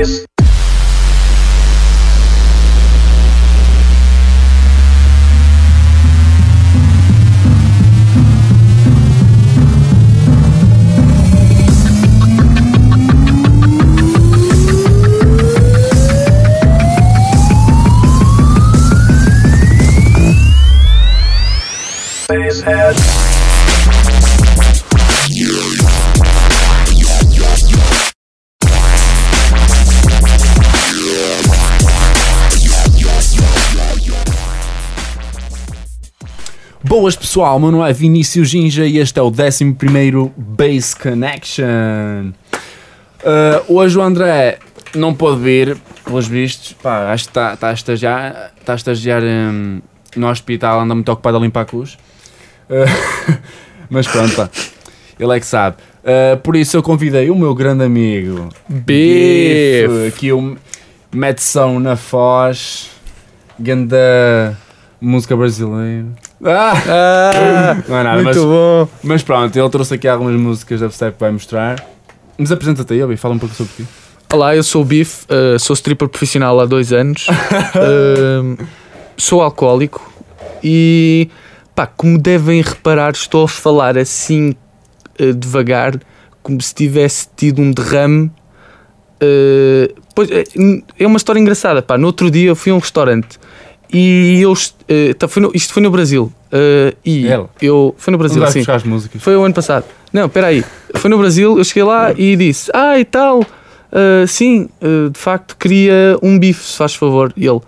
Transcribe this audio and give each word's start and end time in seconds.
this. 0.00 0.29
Boas 37.00 37.16
pessoal, 37.16 37.58
meu 37.58 37.72
nome 37.72 37.88
é 37.88 37.94
Vinícius 37.94 38.50
Ginja 38.50 38.84
e 38.84 38.98
este 38.98 39.18
é 39.18 39.22
o 39.22 39.28
11 39.28 39.74
Base 40.36 40.94
Connection. 40.94 42.32
Uh, 43.24 43.74
hoje 43.74 43.96
o 43.96 44.02
André 44.02 44.58
não 44.94 45.14
pôde 45.14 45.40
vir, 45.40 45.78
pelos 46.04 46.28
vistos, 46.28 46.74
pá, 46.74 47.10
acho 47.10 47.24
que 47.24 47.30
está 47.30 47.56
tá 47.56 47.70
a 47.70 47.72
estagiar, 47.72 48.52
tá 48.66 48.74
a 48.74 48.76
estagiar 48.76 49.22
hum, 49.22 49.80
no 50.14 50.28
hospital, 50.28 50.78
anda 50.78 50.94
muito 50.94 51.10
ocupado 51.10 51.38
a 51.38 51.40
limpar 51.40 51.64
cus. 51.64 51.94
Uh, 52.68 53.38
mas 53.88 54.06
pronto, 54.06 54.36
pá, 54.36 54.50
ele 55.18 55.34
é 55.34 55.40
que 55.40 55.46
sabe. 55.46 55.78
Uh, 56.04 56.36
por 56.42 56.54
isso 56.54 56.76
eu 56.76 56.82
convidei 56.82 57.30
o 57.30 57.34
meu 57.34 57.54
grande 57.54 57.82
amigo 57.82 58.50
Bife. 58.68 60.06
aqui 60.06 60.32
o 60.32 60.54
Medson 61.10 61.78
na 61.78 61.96
Foz, 61.96 62.90
ganda 63.58 64.54
música 65.00 65.34
brasileira. 65.34 66.04
Ah! 66.44 66.72
Ah, 66.88 67.76
Não 67.86 67.96
é 67.98 68.02
nada, 68.02 68.22
muito 68.22 68.36
mas, 68.36 68.44
bom. 68.44 68.88
mas 69.02 69.22
pronto, 69.22 69.56
ele 69.58 69.68
trouxe 69.68 69.94
aqui 69.94 70.08
algumas 70.08 70.34
músicas 70.40 70.80
da 70.80 70.90
Step 70.90 71.14
que 71.14 71.20
vai 71.20 71.30
mostrar. 71.30 71.84
Mas 72.38 72.50
apresenta-te 72.50 72.94
aí, 72.94 73.02
Obi, 73.02 73.16
fala 73.16 73.34
um 73.34 73.38
pouco 73.38 73.54
sobre 73.54 73.72
ti. 73.76 73.86
Olá, 74.32 74.54
eu 74.56 74.62
sou 74.62 74.82
o 74.82 74.84
Biff, 74.84 75.26
uh, 75.26 75.58
sou 75.58 75.74
stripper 75.74 76.08
profissional 76.08 76.58
há 76.60 76.64
dois 76.64 76.92
anos, 76.92 77.26
Uh, 77.28 78.56
sou 79.18 79.42
alcoólico 79.42 80.10
e, 80.62 81.28
pá, 81.74 81.86
como 81.86 82.16
devem 82.16 82.62
reparar, 82.62 83.12
estou 83.12 83.44
a 83.44 83.48
falar 83.48 83.98
assim 83.98 84.54
uh, 85.20 85.34
devagar, 85.34 85.98
como 86.42 86.60
se 86.62 86.74
tivesse 86.74 87.28
tido 87.36 87.60
um 87.60 87.72
derrame. 87.72 88.30
Uh, 89.22 89.92
pois, 90.14 90.30
é, 90.30 90.44
é 90.98 91.06
uma 91.06 91.16
história 91.16 91.40
engraçada, 91.40 91.82
pá. 91.82 91.98
No 91.98 92.06
outro 92.06 92.30
dia 92.30 92.48
eu 92.48 92.56
fui 92.56 92.70
a 92.72 92.74
um 92.74 92.78
restaurante 92.78 93.38
e 93.92 94.40
eu, 94.42 94.52
uh, 94.52 95.14
tá, 95.18 95.26
foi 95.28 95.42
no- 95.42 95.50
isto 95.54 95.72
foi 95.72 95.82
no 95.82 95.90
Brasil. 95.90 96.32
uh, 96.52 96.96
e 97.04 97.26
Ele? 97.26 97.46
eu 97.62 97.94
foi 97.98 98.10
no 98.12 98.18
Brasil, 98.18 98.44
sim. 98.48 98.64
as 98.66 98.82
músicas? 98.84 99.22
Foi 99.22 99.36
o 99.36 99.42
ano 99.42 99.54
passado. 99.54 99.84
Não, 100.12 100.26
espera 100.26 100.48
aí. 100.48 100.64
Foi 100.94 101.08
no 101.10 101.18
Brasil, 101.18 101.56
eu 101.58 101.64
cheguei 101.64 101.84
lá 101.84 102.12
e 102.16 102.34
disse: 102.36 102.70
Ah, 102.74 102.98
e 102.98 103.04
tal, 103.04 103.44
ah, 103.92 104.26
sim, 104.26 104.68
ah, 104.82 105.08
de 105.10 105.18
facto 105.18 105.56
queria 105.56 106.16
um 106.22 106.38
bife, 106.38 106.64
se 106.64 106.76
faz 106.76 106.94
favor. 106.94 107.32
E 107.36 107.46
ele: 107.46 107.60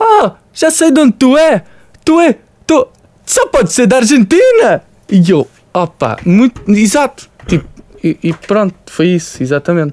Ah, 0.00 0.32
já 0.54 0.70
sei 0.70 0.90
de 0.90 1.00
onde 1.00 1.12
tu 1.12 1.36
é. 1.36 1.62
Tu 2.04 2.18
é. 2.20 2.36
Tu 2.66 2.86
só 3.26 3.46
pode 3.48 3.72
ser 3.72 3.86
da 3.86 3.96
Argentina. 3.96 4.82
E 5.10 5.30
eu: 5.30 5.46
Opa, 5.74 6.16
muito. 6.24 6.62
Exato. 6.70 7.28
Tipo, 7.46 7.66
e, 8.02 8.16
e 8.22 8.32
pronto, 8.32 8.74
foi 8.86 9.08
isso, 9.08 9.42
exatamente. 9.42 9.92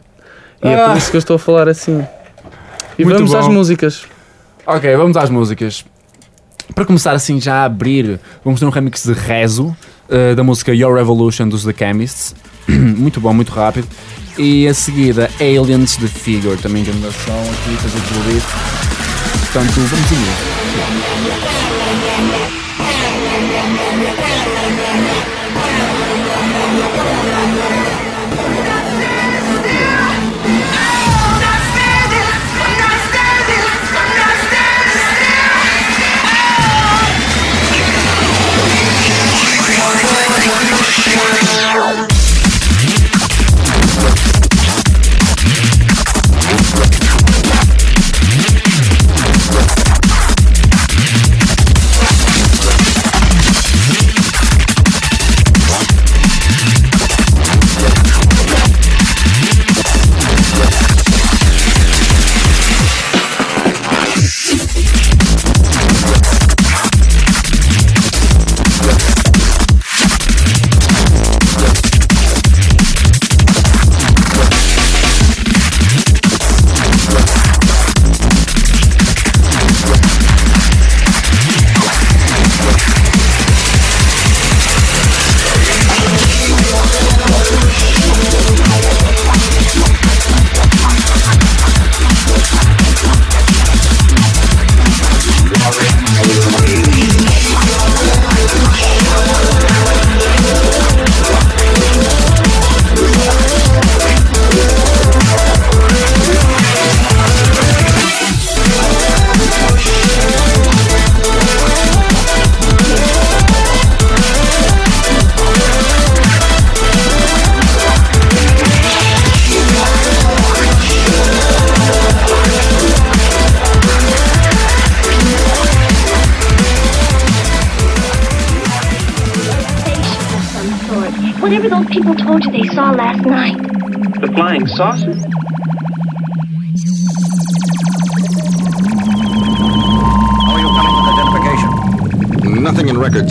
E 0.64 0.68
é 0.70 0.76
Ah. 0.82 0.90
por 0.90 0.98
isso 0.98 1.12
que 1.12 1.18
eu 1.18 1.20
estou 1.20 1.36
a 1.36 1.40
falar 1.40 1.68
assim. 1.68 2.06
E 2.98 3.04
Muito 3.04 3.18
vamos 3.18 3.36
às 3.36 3.46
bom. 3.48 3.52
músicas. 3.54 4.06
Ok, 4.68 4.96
vamos 4.98 5.16
às 5.16 5.30
músicas. 5.30 5.86
Para 6.74 6.86
começar 6.86 7.12
assim 7.12 7.40
já 7.40 7.58
a 7.58 7.66
abrir, 7.66 8.20
vamos 8.44 8.60
ter 8.60 8.66
um 8.66 8.72
remix 8.72 9.04
de 9.04 9.14
Rezo, 9.14 9.78
eh, 10.10 10.34
da 10.34 10.44
música 10.44 10.74
Your 10.74 10.96
Revolution 10.96 11.48
dos 11.48 11.64
The 11.64 11.74
Chemists. 11.78 12.34
muito 12.68 13.22
bom, 13.22 13.32
muito 13.32 13.52
rápido. 13.52 13.88
E 14.40 14.68
a 14.68 14.74
seguida, 14.74 15.30
Aliens 15.40 15.98
de 15.98 16.08
Figure, 16.08 16.58
também 16.58 16.82
de 16.82 16.90
animação 16.90 17.40
aqui, 17.42 17.76
fazer 17.78 18.00
o 18.00 18.24
beat. 18.24 18.44
Portanto, 19.54 19.74
vamos 19.76 20.12
ir. 20.12 21.75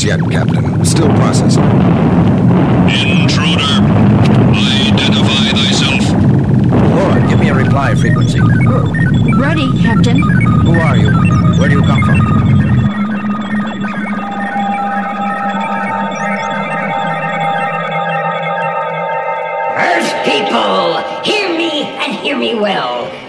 Yet, 0.04 0.20
Captain. 0.30 0.84
Still 0.84 1.08
processing. 1.16 1.62
Intruder, 2.92 3.80
identify 4.52 5.48
thyself. 5.56 6.04
Lord, 6.94 7.28
give 7.28 7.40
me 7.40 7.48
a 7.48 7.54
reply 7.54 7.94
frequency. 7.94 8.40
Ready, 9.38 9.70
Captain. 9.80 10.20
Who 10.20 10.74
are 10.74 10.96
you? 10.96 11.10
Where 11.58 11.68
do 11.68 11.76
you 11.76 11.82
come 11.82 12.02
from? 12.02 12.20
Earth 19.78 20.24
people, 20.24 20.98
hear 21.22 21.56
me 21.56 21.82
and 22.04 22.12
hear 22.12 22.36
me 22.36 22.54
well. 22.54 23.23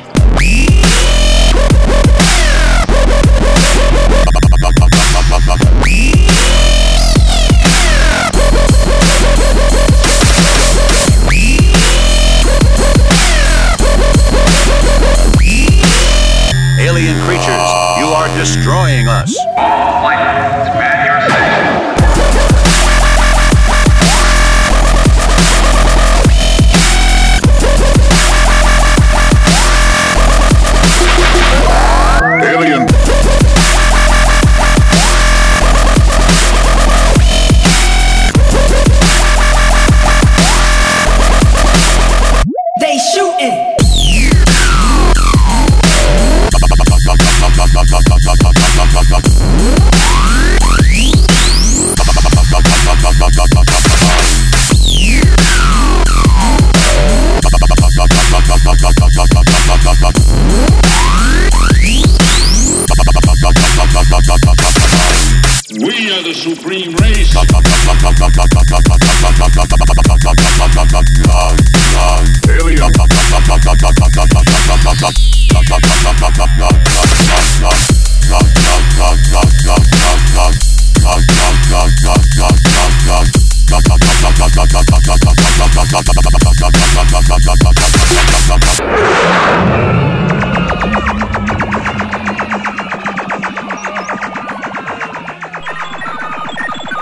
Creatures. 17.25 17.69
You 17.99 18.07
are 18.07 18.27
destroying 18.37 19.07
us. 19.07 19.37
Alien. 19.57 20.94
Supreme 66.45 66.93
race. 67.01 67.33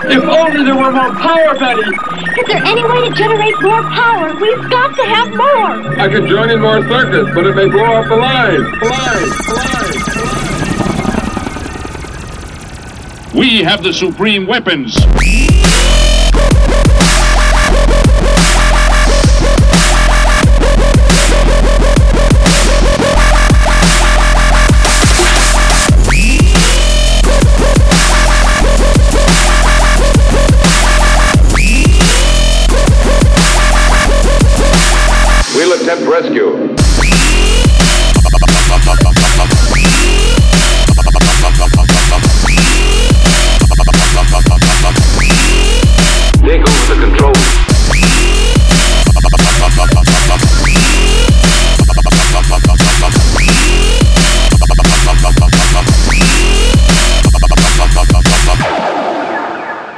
If 0.06 0.22
only 0.22 0.64
there 0.64 0.76
were 0.76 0.92
more 0.92 1.14
power, 1.14 1.58
Betty! 1.58 1.80
Is 1.80 2.46
there 2.46 2.62
any 2.64 2.84
way 2.84 3.08
to 3.08 3.14
generate 3.14 3.54
more 3.62 3.82
power? 3.82 4.34
We've 4.40 4.70
got 4.70 4.94
to 4.96 5.04
have 5.04 5.30
more. 5.30 5.98
I 5.98 6.08
could 6.08 6.28
join 6.28 6.50
in 6.50 6.60
more 6.60 6.86
circuits, 6.86 7.30
but 7.34 7.46
it 7.46 7.56
may 7.56 7.68
blow 7.68 7.84
off 7.84 8.08
the 8.08 8.16
line. 8.16 8.64
Line, 8.82 9.30
line. 9.54 10.14
We 13.34 13.62
have 13.64 13.82
the 13.82 13.92
supreme 13.92 14.46
weapons. 14.46 14.94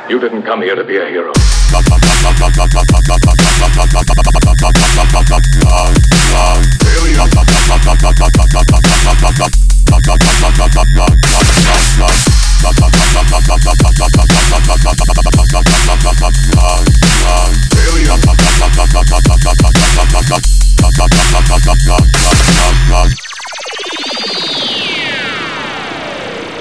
You 0.09 0.21
didn't 0.21 0.43
come 0.45 0.63
here 0.63 0.77
to 0.77 0.85
be 0.85 0.99
a 0.99 1.09
hero. 1.09 1.33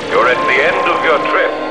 You're 0.09 0.27
at 0.29 0.41
the 0.47 0.57
end 0.65 0.89
of 0.89 1.03
your 1.03 1.19
trip. 1.29 1.64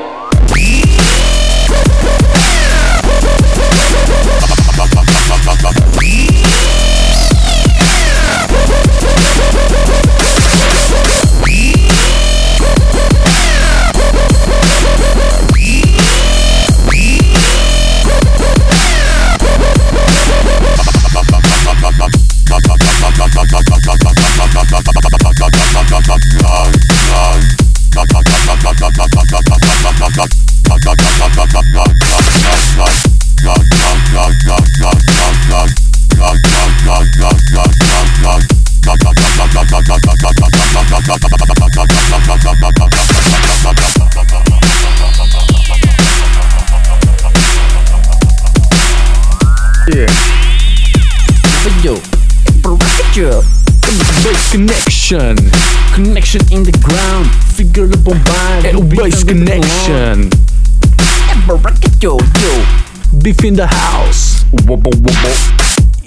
Yeah. 34.77 35.14
Connection. 54.55 55.35
Connection 55.93 56.39
in 56.49 56.63
the 56.63 56.71
ground, 56.81 57.27
figure 57.57 57.87
the 57.87 57.97
bombard. 57.97 58.63
É 58.63 58.73
o 58.73 58.81
Base 58.81 59.25
Connection. 59.25 60.29
Yo, 62.01 62.15
yo. 62.15 62.65
Beef 63.21 63.43
in 63.43 63.55
the 63.55 63.67
house. 63.67 64.45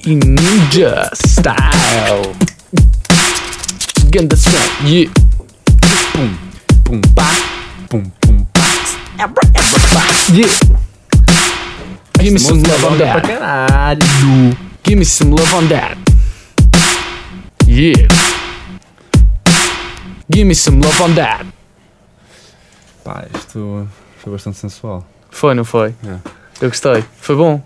In 0.07 0.21
ninja 0.21 1.11
style. 1.13 2.35
Ganda 4.11 4.35
smack, 4.35 4.81
yeah. 4.87 5.11
Pum, 6.15 6.39
pum, 6.85 7.01
pá, 7.15 7.29
pum, 7.91 8.11
pum, 8.23 8.47
pá. 8.55 8.65
Yeah. 10.33 10.49
Give 12.19 12.33
me 12.33 12.39
some 12.39 12.63
love 12.63 12.85
on 12.87 12.97
Pra 12.97 13.21
that. 13.21 13.25
caralho. 13.25 14.57
Give 14.85 14.99
me 14.99 15.05
some 15.05 15.33
love 15.33 15.53
on 15.55 15.69
that. 15.69 15.99
Yeah. 17.67 18.09
Give 20.31 20.45
me 20.47 20.55
some 20.55 20.81
love 20.81 21.01
on 21.03 21.15
that. 21.15 21.47
Pá, 23.05 23.27
isto 23.35 23.89
foi 24.19 24.33
bastante 24.33 24.59
sensual. 24.59 25.05
Foi, 25.31 25.55
não 25.55 25.65
foi? 25.65 25.95
É. 26.07 26.19
Eu 26.61 26.69
gostei. 26.69 27.05
Foi 27.17 27.37
bom. 27.37 27.63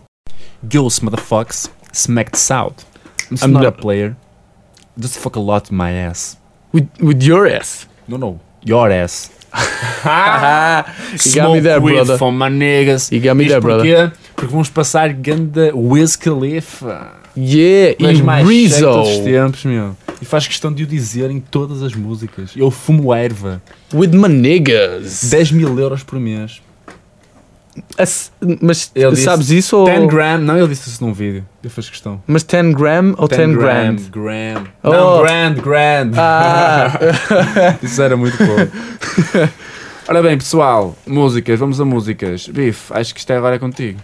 Ghost 0.63 1.03
motherfucks 1.05 1.69
smacked 1.93 2.37
south. 2.39 2.85
I'm, 3.31 3.37
I'm 3.43 3.53
not 3.53 3.63
not- 3.65 3.67
a 3.69 3.73
player. 3.73 4.17
Just 4.99 5.19
fuck 5.19 5.37
a 5.37 5.41
lot 5.41 5.71
in 5.71 5.77
my 5.77 5.91
ass. 5.91 6.37
With, 6.73 6.87
with 7.01 7.23
your 7.25 7.47
ass. 7.49 7.89
No, 8.07 8.17
no. 8.19 8.41
Your 8.65 8.91
ass. 8.93 9.31
You 10.05 11.35
got 11.35 11.53
me 11.53 11.61
there, 11.61 11.81
weed 11.81 11.95
brother. 11.95 12.17
for 12.19 12.33
my 12.33 12.49
niggas. 12.49 13.11
You 13.13 13.21
got 13.21 13.37
me 13.37 13.45
Isto 13.45 13.53
there, 13.53 13.61
brother. 13.61 13.85
porquê? 13.85 14.13
Porque 14.35 14.51
vamos 14.51 14.71
passar 14.71 15.13
ganda 15.13 15.73
Wiz 15.75 16.17
Khalifa. 16.17 17.13
Yeah, 17.37 17.97
Mas 18.01 18.19
e 18.19 18.23
mais 18.23 18.47
Rizzo. 18.49 19.03
tempos, 19.25 19.65
meu. 19.65 19.97
E 20.23 20.25
faz 20.25 20.47
questão 20.47 20.73
de 20.73 20.85
o 20.85 20.87
dizer 20.87 21.31
em 21.31 21.41
todas 21.41 21.83
as 21.83 21.95
músicas. 21.95 22.53
Eu 22.57 22.71
fumo 22.71 23.13
erva. 23.13 23.61
With 23.93 24.13
my 24.13 24.29
niggas. 24.29 25.25
10 25.29 25.51
mil 25.53 25.77
euros 25.81 26.03
por 26.05 26.19
mês. 26.21 26.63
A 27.99 28.03
s- 28.03 28.31
mas 28.61 28.93
Ele 28.95 29.11
disse 29.13 29.25
sabes 29.25 29.51
isso 29.51 29.77
ou. 29.79 29.87
10 29.87 30.07
gram, 30.07 30.39
não, 30.39 30.59
ele 30.59 30.69
disse 30.69 30.89
isso 30.91 31.03
num 31.05 31.13
vídeo. 31.13 31.45
Eu 31.65 31.71
fiz 31.71 31.89
questão. 31.91 32.23
Mas 32.27 32.43
10 32.45 32.75
gram 32.75 33.15
ou 33.19 33.27
10, 33.27 33.57
grand? 33.57 33.97
gram. 34.13 34.65
Oh. 34.83 34.91
Não, 34.91 35.23
grand, 35.23 35.55
grand. 35.55 36.11
Ah. 36.17 36.91
Isso 37.83 38.01
era 38.03 38.17
muito 38.17 38.37
bom. 38.37 39.49
Ora 40.09 40.23
bem, 40.23 40.37
pessoal, 40.37 40.97
músicas, 41.07 41.59
vamos 41.59 41.81
a 41.81 41.85
músicas. 41.85 42.47
Bife, 42.49 42.93
acho 42.93 43.15
que 43.15 43.21
isto 43.21 43.33
é 43.33 43.37
agora 43.39 43.59
contigo. 43.59 43.99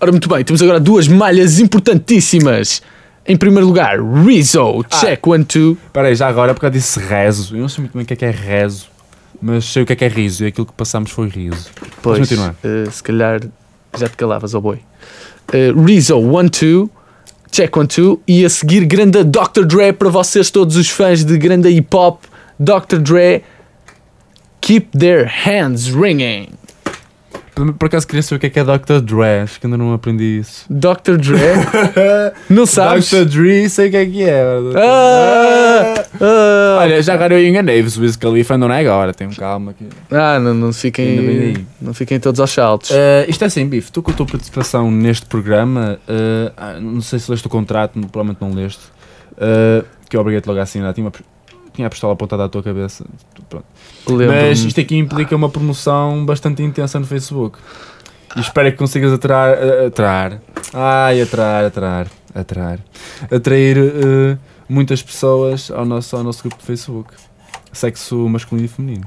Ora, 0.00 0.12
muito 0.12 0.28
bem, 0.28 0.44
temos 0.44 0.62
agora 0.62 0.78
duas 0.78 1.08
malhas 1.08 1.58
importantíssimas. 1.58 2.82
Em 3.28 3.36
primeiro 3.36 3.66
lugar, 3.66 3.98
Rizzo, 4.24 4.84
Ah. 4.90 4.96
check 5.00 5.26
one, 5.26 5.44
two. 5.44 5.76
Espera 5.86 6.08
aí, 6.08 6.14
já 6.14 6.28
agora, 6.28 6.54
porque 6.54 6.66
eu 6.66 6.70
disse 6.70 6.98
rezo. 7.00 7.56
Eu 7.56 7.60
não 7.62 7.68
sei 7.68 7.82
muito 7.82 7.92
bem 7.94 8.02
o 8.02 8.06
que 8.06 8.12
é 8.12 8.16
que 8.16 8.24
é 8.24 8.30
rezo, 8.30 8.86
mas 9.42 9.64
sei 9.64 9.82
o 9.82 9.86
que 9.86 9.92
é 9.92 9.96
que 9.96 10.04
é 10.04 10.08
riso 10.08 10.44
e 10.44 10.48
aquilo 10.48 10.66
que 10.66 10.72
passamos 10.72 11.10
foi 11.10 11.28
riso. 11.28 11.68
Pois, 12.02 12.18
continuar. 12.20 12.54
eh, 12.62 12.88
se 12.90 13.02
calhar 13.02 13.40
já 13.98 14.08
te 14.08 14.16
calavas 14.16 14.54
ao 14.54 14.60
boi. 14.60 14.78
Eh, 15.52 15.72
Rizzo, 15.76 16.18
one, 16.18 16.48
two. 16.48 16.88
Check 17.50 17.74
one, 17.76 17.86
two. 17.88 18.20
E 18.28 18.44
a 18.44 18.50
seguir, 18.50 18.84
grande 18.84 19.24
Dr. 19.24 19.64
Dre 19.64 19.92
para 19.92 20.08
vocês, 20.08 20.50
todos 20.50 20.76
os 20.76 20.88
fãs 20.90 21.24
de 21.24 21.36
grande 21.38 21.68
hip 21.68 21.94
hop. 21.96 22.22
Dr. 22.58 22.98
Dre, 23.00 23.42
keep 24.60 24.96
their 24.98 25.26
hands 25.44 25.90
ringing. 25.90 26.48
Por, 27.78 27.86
acaso 27.86 28.06
queria 28.06 28.22
saber 28.22 28.36
o 28.36 28.40
que 28.40 28.46
é 28.48 28.50
que 28.50 28.58
é 28.60 28.64
Dr. 28.64 29.00
Dre, 29.00 29.40
acho 29.42 29.58
que 29.58 29.66
ainda 29.66 29.78
não 29.78 29.90
aprendi 29.94 30.40
isso. 30.40 30.66
Dr. 30.68 31.16
Dre, 31.16 31.38
não 32.50 32.66
sabes? 32.66 33.08
Dr. 33.10 33.24
Dre, 33.24 33.66
sei 33.70 33.88
o 33.88 33.90
que 33.90 33.96
é 33.96 34.04
que 34.04 34.22
é. 34.24 34.42
Ah, 34.76 36.04
ah, 36.20 36.76
Olha, 36.80 37.02
já 37.02 37.14
agora 37.14 37.32
eu 37.40 37.48
enganei-vos, 37.48 37.96
o 37.96 38.02
Wiz 38.02 38.14
Khalifa 38.14 38.58
não 38.58 38.70
é 38.70 38.80
agora, 38.80 39.14
tenham 39.14 39.32
calma. 39.32 39.70
aqui. 39.70 39.86
ah, 40.10 40.38
não, 40.38 40.52
não, 40.52 40.70
fiquem, 40.70 41.66
não 41.80 41.94
fiquem 41.94 42.20
todos 42.20 42.40
aos 42.40 42.50
saltos. 42.50 42.90
Eh, 42.92 43.24
isto 43.26 43.42
é 43.42 43.46
assim, 43.46 43.66
Bife, 43.66 43.90
tu 43.90 44.02
com 44.02 44.10
a 44.10 44.14
tua 44.14 44.26
participação 44.26 44.90
neste 44.90 45.24
programa, 45.24 45.98
ah, 46.58 46.78
não 46.78 47.00
sei 47.00 47.18
se 47.18 47.30
leste 47.30 47.46
o 47.46 47.50
contrato, 47.50 47.92
provavelmente 48.12 48.38
não 48.42 48.52
leste, 48.52 48.82
eh, 49.38 49.82
que 50.10 50.14
eu 50.14 50.20
obriguei-te 50.20 50.46
logo 50.46 50.60
a 50.60 50.62
assinar, 50.62 50.92
tinha, 50.92 51.06
uma- 51.06 51.12
tinha 51.76 51.86
a 51.86 51.90
pistola 51.90 52.12
apontada 52.14 52.44
à 52.44 52.48
tua 52.48 52.62
cabeça. 52.62 53.04
Mas 54.26 54.60
isto 54.60 54.80
aqui 54.80 54.96
implica 54.96 55.34
uma 55.36 55.48
promoção 55.48 56.24
bastante 56.24 56.62
intensa 56.62 56.98
no 56.98 57.06
Facebook. 57.06 57.58
E 58.36 58.40
espero 58.40 58.70
que 58.72 58.76
consigas 58.78 59.12
atrar, 59.12 59.56
eh, 59.56 59.86
atrar, 59.86 60.40
ai, 60.74 61.20
atrar, 61.22 61.64
atrar, 61.64 62.06
atrar, 62.34 62.78
atrair 63.30 63.78
eh, 63.78 64.36
muitas 64.68 65.02
pessoas 65.02 65.70
ao 65.70 65.84
nosso, 65.86 66.16
ao 66.16 66.22
nosso 66.22 66.42
grupo 66.42 66.56
de 66.58 66.64
Facebook. 66.66 67.12
Sexo 67.72 68.16
masculino 68.28 68.66
e 68.66 68.68
feminino. 68.68 69.04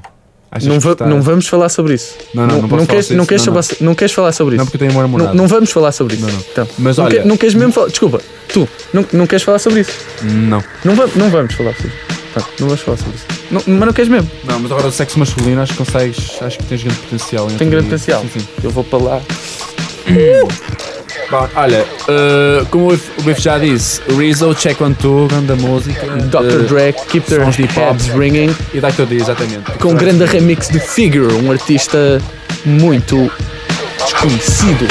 Achas 0.50 0.66
Não, 0.66 0.80
va- 0.80 1.06
não 1.06 1.22
vamos 1.22 1.46
falar 1.46 1.68
sobre 1.68 1.94
isso. 1.94 2.16
Não, 2.34 2.44
não, 2.44 2.62
não 2.62 2.68
falar 2.68 2.86
queres, 2.86 3.10
não, 3.10 3.24
queres 3.24 3.46
Não, 3.46 3.54
falar, 3.54 3.76
não 3.80 3.94
queres 3.94 4.12
falar 4.12 4.32
sobre 4.32 4.54
isso. 4.56 4.58
Não, 4.58 4.66
porque 4.66 4.78
tenho 4.78 4.90
uma 4.90 5.02
Não, 5.02 5.08
namorada. 5.08 5.34
não 5.36 5.46
vamos 5.46 5.70
falar 5.70 5.92
sobre 5.92 6.14
isso. 6.16 6.26
Não, 6.26 6.32
não. 6.32 6.40
Então, 6.40 6.68
Mas 6.78 6.96
não, 6.96 7.04
olha- 7.04 7.22
que- 7.22 7.28
não 7.28 7.36
queres 7.36 7.54
mesmo 7.54 7.72
falar. 7.72 7.86
Desculpa, 7.88 8.20
tu, 8.52 8.68
não, 8.92 9.06
não 9.12 9.26
queres 9.28 9.44
falar 9.44 9.60
sobre 9.60 9.80
isso. 9.82 9.92
Não. 10.24 10.62
Não, 10.84 10.94
va- 10.96 11.08
não 11.14 11.30
vamos 11.30 11.54
falar 11.54 11.72
sobre 11.74 11.88
isso. 11.88 12.19
Pronto, 12.32 12.48
não 12.60 12.66
vamos 12.68 12.82
falar 12.82 12.96
sobre 12.98 13.14
isso. 13.16 13.26
Não, 13.50 13.62
mas 13.66 13.86
não 13.86 13.92
queres 13.92 14.08
mesmo. 14.10 14.30
Não, 14.44 14.58
mas 14.60 14.70
agora 14.70 14.86
o 14.86 14.92
sexo 14.92 15.18
masculino 15.18 15.60
acho 15.62 15.72
que 15.72 15.78
consegues, 15.78 16.38
acho 16.40 16.58
que 16.58 16.64
tens 16.64 16.82
grande 16.84 16.98
potencial. 17.00 17.50
em 17.50 17.56
Tem 17.56 17.68
grande 17.70 17.86
potencial. 17.86 18.22
Sim, 18.22 18.40
sim. 18.40 18.46
Eu 18.62 18.70
vou 18.70 18.84
para 18.84 18.98
lá. 19.02 19.20
Bom, 21.30 21.48
olha, 21.54 21.84
eh, 22.08 22.64
como 22.70 22.92
o 22.92 23.22
Biff- 23.22 23.40
já 23.40 23.56
disse, 23.58 24.00
Rizzo, 24.16 24.52
Check 24.54 24.80
One 24.80 24.94
Two, 24.96 25.28
grande 25.28 25.52
música. 25.62 26.06
Dr. 26.06 26.36
eh, 26.44 26.66
Dre, 26.68 26.92
Keep 27.08 27.26
Their. 27.28 27.44
Heads 27.44 28.08
Ringing, 28.08 28.54
E 28.74 28.80
Dr. 28.80 29.04
D, 29.06 29.16
exatamente. 29.16 29.70
com 29.80 29.90
um 29.92 29.94
grande 29.94 30.24
remix 30.24 30.68
de 30.68 30.80
Figure, 30.80 31.32
um 31.34 31.50
artista 31.52 32.20
muito 32.64 33.30
desconhecido. 34.04 34.86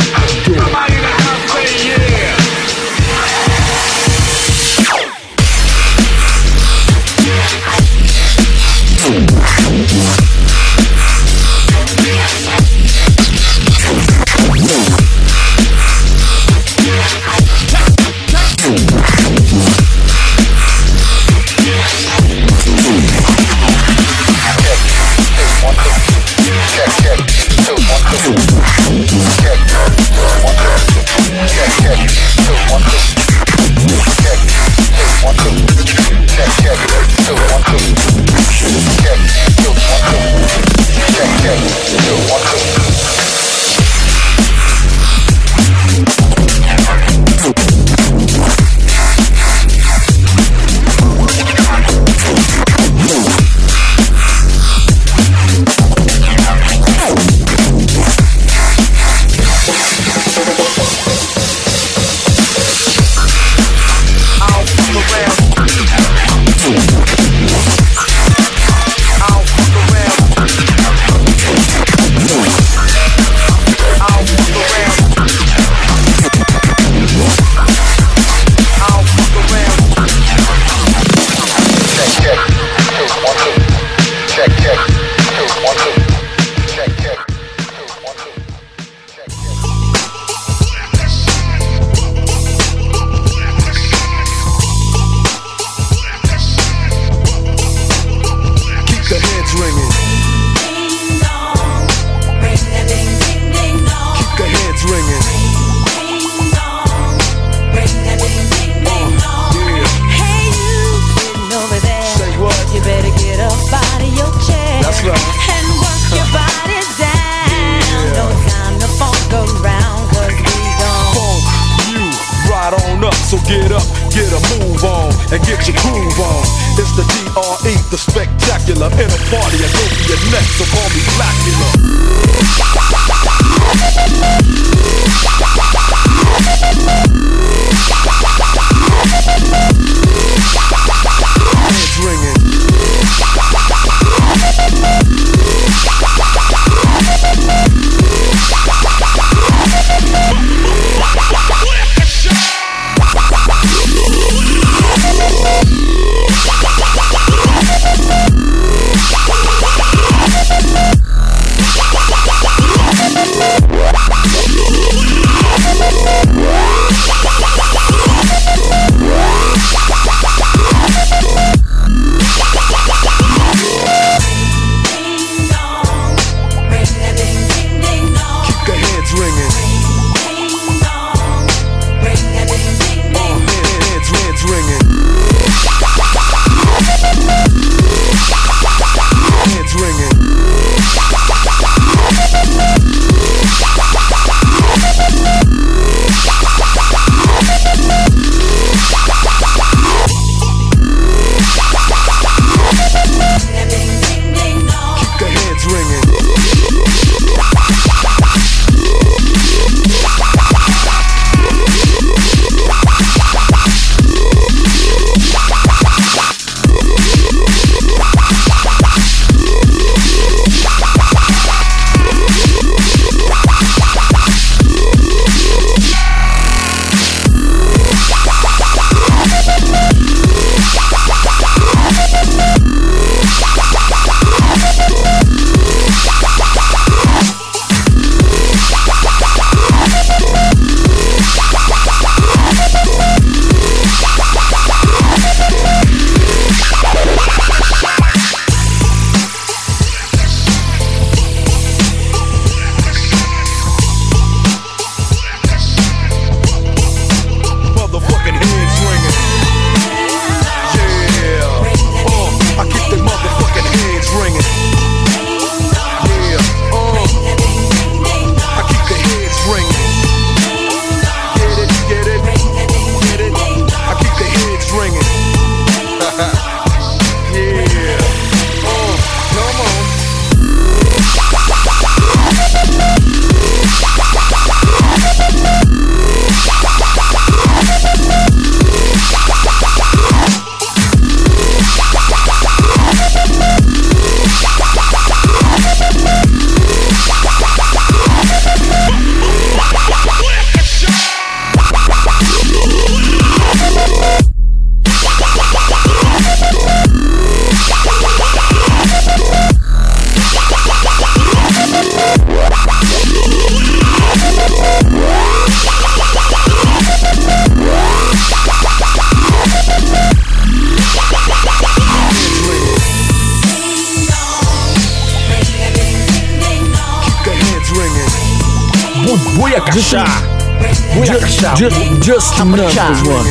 Numbers 332.39 333.01
one. 333.03 333.29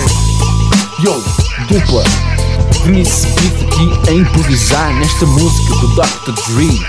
Yo, 1.02 1.22
dupla. 1.66 2.04
Vinícius 2.84 3.24
Beat 3.34 3.62
aqui 3.66 4.10
a 4.10 4.12
improvisar 4.12 4.94
nesta 4.96 5.24
música 5.24 5.74
do 5.76 5.88
Dr. 5.88 6.32
Dre. 6.52 6.86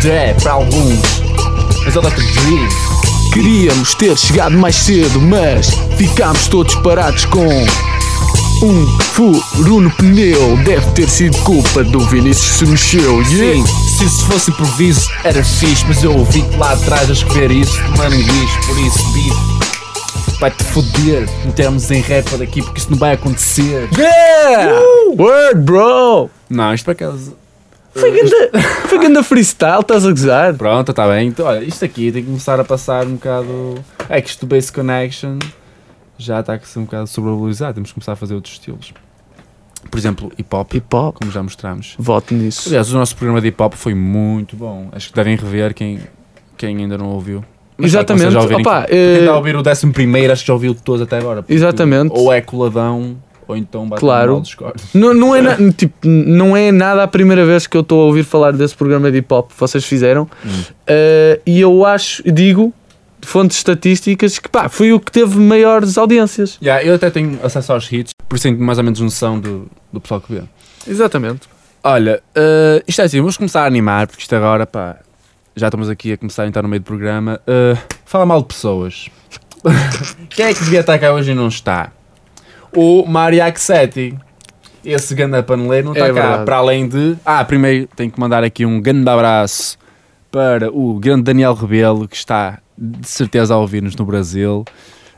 Dre 0.00 0.34
para 0.42 0.52
alguns, 0.52 1.22
mas 1.84 1.94
é 1.94 1.98
o 1.98 2.02
Dr. 2.02 2.10
Dre. 2.10 2.68
Queríamos 3.32 3.94
ter 3.94 4.16
chegado 4.16 4.56
mais 4.56 4.76
cedo, 4.76 5.20
mas 5.20 5.70
ficámos 5.98 6.48
todos 6.48 6.74
parados 6.76 7.26
com 7.26 7.46
um 8.62 8.98
furo 9.12 9.80
no 9.80 9.90
pneu. 9.90 10.56
Deve 10.64 10.90
ter 10.92 11.10
sido 11.10 11.36
culpa 11.38 11.84
do 11.84 12.00
Vinícius 12.00 12.58
se 12.58 12.66
mexeu. 12.66 13.22
Yeah. 13.22 13.66
Sim, 13.66 13.96
se 13.98 14.04
isso 14.06 14.24
fosse 14.26 14.50
improviso 14.50 15.10
era 15.22 15.44
fixe, 15.44 15.84
mas 15.86 16.02
eu 16.02 16.16
ouvi-te 16.16 16.56
lá 16.56 16.72
atrás 16.72 17.10
a 17.10 17.12
escrever 17.12 17.50
isso, 17.50 17.78
mano 17.98 18.16
por 18.66 18.78
isso, 18.78 19.04
beat. 19.12 19.53
Vai-te 20.40 20.64
foder, 20.64 21.26
metermos 21.44 21.90
em 21.90 22.00
rap 22.00 22.36
daqui 22.36 22.62
porque 22.62 22.78
isso 22.80 22.90
não 22.90 22.98
vai 22.98 23.12
acontecer. 23.14 23.88
Yeah! 23.96 24.80
Word, 25.16 25.60
bro! 25.60 26.30
Não, 26.50 26.74
isto 26.74 26.84
para 26.84 26.92
acaso. 26.92 27.36
Foi 27.94 28.10
ganda, 28.10 28.58
foi 28.88 28.98
ganda 28.98 29.22
freestyle, 29.22 29.80
estás 29.80 30.04
a 30.04 30.10
gozar? 30.10 30.54
Pronto, 30.54 30.90
está 30.90 31.06
bem. 31.08 31.28
Então, 31.28 31.46
olha, 31.46 31.62
isto 31.64 31.84
aqui 31.84 32.10
tem 32.10 32.22
que 32.22 32.28
começar 32.28 32.58
a 32.58 32.64
passar 32.64 33.06
um 33.06 33.14
bocado. 33.14 33.76
É 34.08 34.20
que 34.20 34.28
isto 34.28 34.44
do 34.44 34.54
Base 34.54 34.72
Connection 34.72 35.38
já 36.18 36.40
está 36.40 36.54
a 36.54 36.60
ser 36.60 36.80
um 36.80 36.84
bocado 36.84 37.06
sobrevalorizado. 37.06 37.74
Temos 37.74 37.90
que 37.90 37.94
começar 37.94 38.12
a 38.12 38.16
fazer 38.16 38.34
outros 38.34 38.54
estilos. 38.54 38.92
Por 39.88 39.96
exemplo, 39.98 40.32
hip 40.36 40.54
hop, 40.54 40.74
Hip 40.74 40.96
hop. 40.96 41.16
como 41.18 41.30
já 41.30 41.42
mostramos. 41.42 41.94
Voto 41.98 42.34
nisso. 42.34 42.68
Aliás, 42.68 42.92
o 42.92 42.98
nosso 42.98 43.14
programa 43.14 43.40
de 43.40 43.48
hip 43.48 43.62
hop 43.62 43.74
foi 43.74 43.94
muito 43.94 44.56
bom. 44.56 44.88
Acho 44.92 45.10
que 45.10 45.14
devem 45.14 45.36
rever 45.36 45.72
quem, 45.72 46.00
quem 46.56 46.76
ainda 46.78 46.98
não 46.98 47.06
ouviu. 47.10 47.44
Mas 47.76 47.90
Exatamente. 47.90 48.30
já 48.30 48.40
ouvirem- 48.40 48.60
Opa, 48.62 48.84
quem 48.84 48.98
está 49.18 49.32
a 49.32 49.36
ouvir 49.36 49.56
o 49.56 49.62
11 49.68 49.90
primeiro, 49.92 50.32
acho 50.32 50.42
que 50.42 50.48
já 50.48 50.52
ouviu 50.54 50.74
todos 50.74 51.02
até 51.02 51.18
agora. 51.18 51.42
porque 51.42 51.54
Exatamente. 51.54 52.12
Ou 52.14 52.32
é 52.32 52.40
coladão, 52.40 53.16
ou 53.48 53.56
então 53.56 53.88
bate 53.88 54.00
Claro. 54.00 54.42
Não, 54.94 55.12
não, 55.12 55.34
é 55.34 55.42
na- 55.42 55.72
tipo, 55.72 55.94
não 56.06 56.56
é 56.56 56.70
nada 56.70 57.02
a 57.02 57.08
primeira 57.08 57.44
vez 57.44 57.66
que 57.66 57.76
eu 57.76 57.80
estou 57.80 58.02
a 58.02 58.04
ouvir 58.04 58.22
falar 58.22 58.52
desse 58.52 58.74
programa 58.76 59.10
de 59.10 59.18
hip 59.18 59.34
hop 59.34 59.50
que 59.50 59.58
vocês 59.58 59.84
fizeram. 59.84 60.28
Eh, 60.86 61.40
e 61.44 61.60
eu 61.60 61.84
acho, 61.84 62.22
digo, 62.32 62.72
de 63.20 63.26
fontes 63.26 63.56
estatísticas, 63.56 64.38
que 64.38 64.48
pá, 64.48 64.68
foi 64.68 64.92
o 64.92 65.00
que 65.00 65.10
teve 65.10 65.36
maiores 65.38 65.98
audiências. 65.98 66.58
Yeah, 66.62 66.84
eu 66.84 66.94
até 66.94 67.10
tenho 67.10 67.38
acesso 67.42 67.72
aos 67.72 67.90
hits, 67.90 68.12
por 68.28 68.36
isso 68.36 68.44
tenho 68.44 68.60
mais 68.60 68.78
ou 68.78 68.84
menos 68.84 69.00
noção 69.00 69.40
do, 69.40 69.66
do 69.92 70.00
pessoal 70.00 70.20
que 70.20 70.32
vê. 70.32 70.42
Exatamente. 70.86 71.48
Olha, 71.82 72.22
eh, 72.34 72.82
isto 72.86 73.02
é 73.02 73.04
assim, 73.04 73.18
vamos 73.18 73.36
começar 73.36 73.62
a 73.64 73.66
animar, 73.66 74.06
porque 74.06 74.22
isto 74.22 74.34
agora, 74.34 74.66
pá, 74.66 74.96
já 75.56 75.68
estamos 75.68 75.88
aqui 75.88 76.12
a 76.12 76.18
começar 76.18 76.42
a 76.44 76.46
entrar 76.46 76.62
no 76.62 76.68
meio 76.68 76.80
do 76.80 76.84
programa. 76.84 77.40
Eh, 77.46 77.76
fala 78.04 78.26
mal 78.26 78.40
de 78.42 78.48
pessoas. 78.48 79.08
Quem 80.30 80.46
é 80.46 80.54
que 80.54 80.64
devia 80.64 80.80
estar 80.80 80.98
cá 80.98 81.12
hoje 81.12 81.32
e 81.32 81.34
não 81.34 81.48
está? 81.48 81.92
O 82.74 83.06
Mariac 83.06 83.60
Setti. 83.60 84.16
Esse 84.84 85.14
ganda 85.14 85.42
paneleiro 85.42 85.86
não 85.86 85.92
está 85.92 86.06
É 86.06 86.08
cá. 86.08 86.14
verdade. 86.14 86.44
Para 86.44 86.56
além 86.56 86.88
de. 86.88 87.16
Ah, 87.24 87.44
primeiro 87.44 87.88
tenho 87.96 88.10
que 88.10 88.20
mandar 88.20 88.44
aqui 88.44 88.66
um 88.66 88.80
grande 88.80 89.08
abraço 89.08 89.78
para 90.30 90.70
o 90.70 90.98
grande 90.98 91.22
Daniel 91.22 91.54
Rebelo, 91.54 92.06
que 92.08 92.16
está 92.16 92.58
de 92.76 93.08
certeza 93.08 93.54
a 93.54 93.58
ouvir-nos 93.58 93.94
no 93.96 94.04
Brasil. 94.04 94.64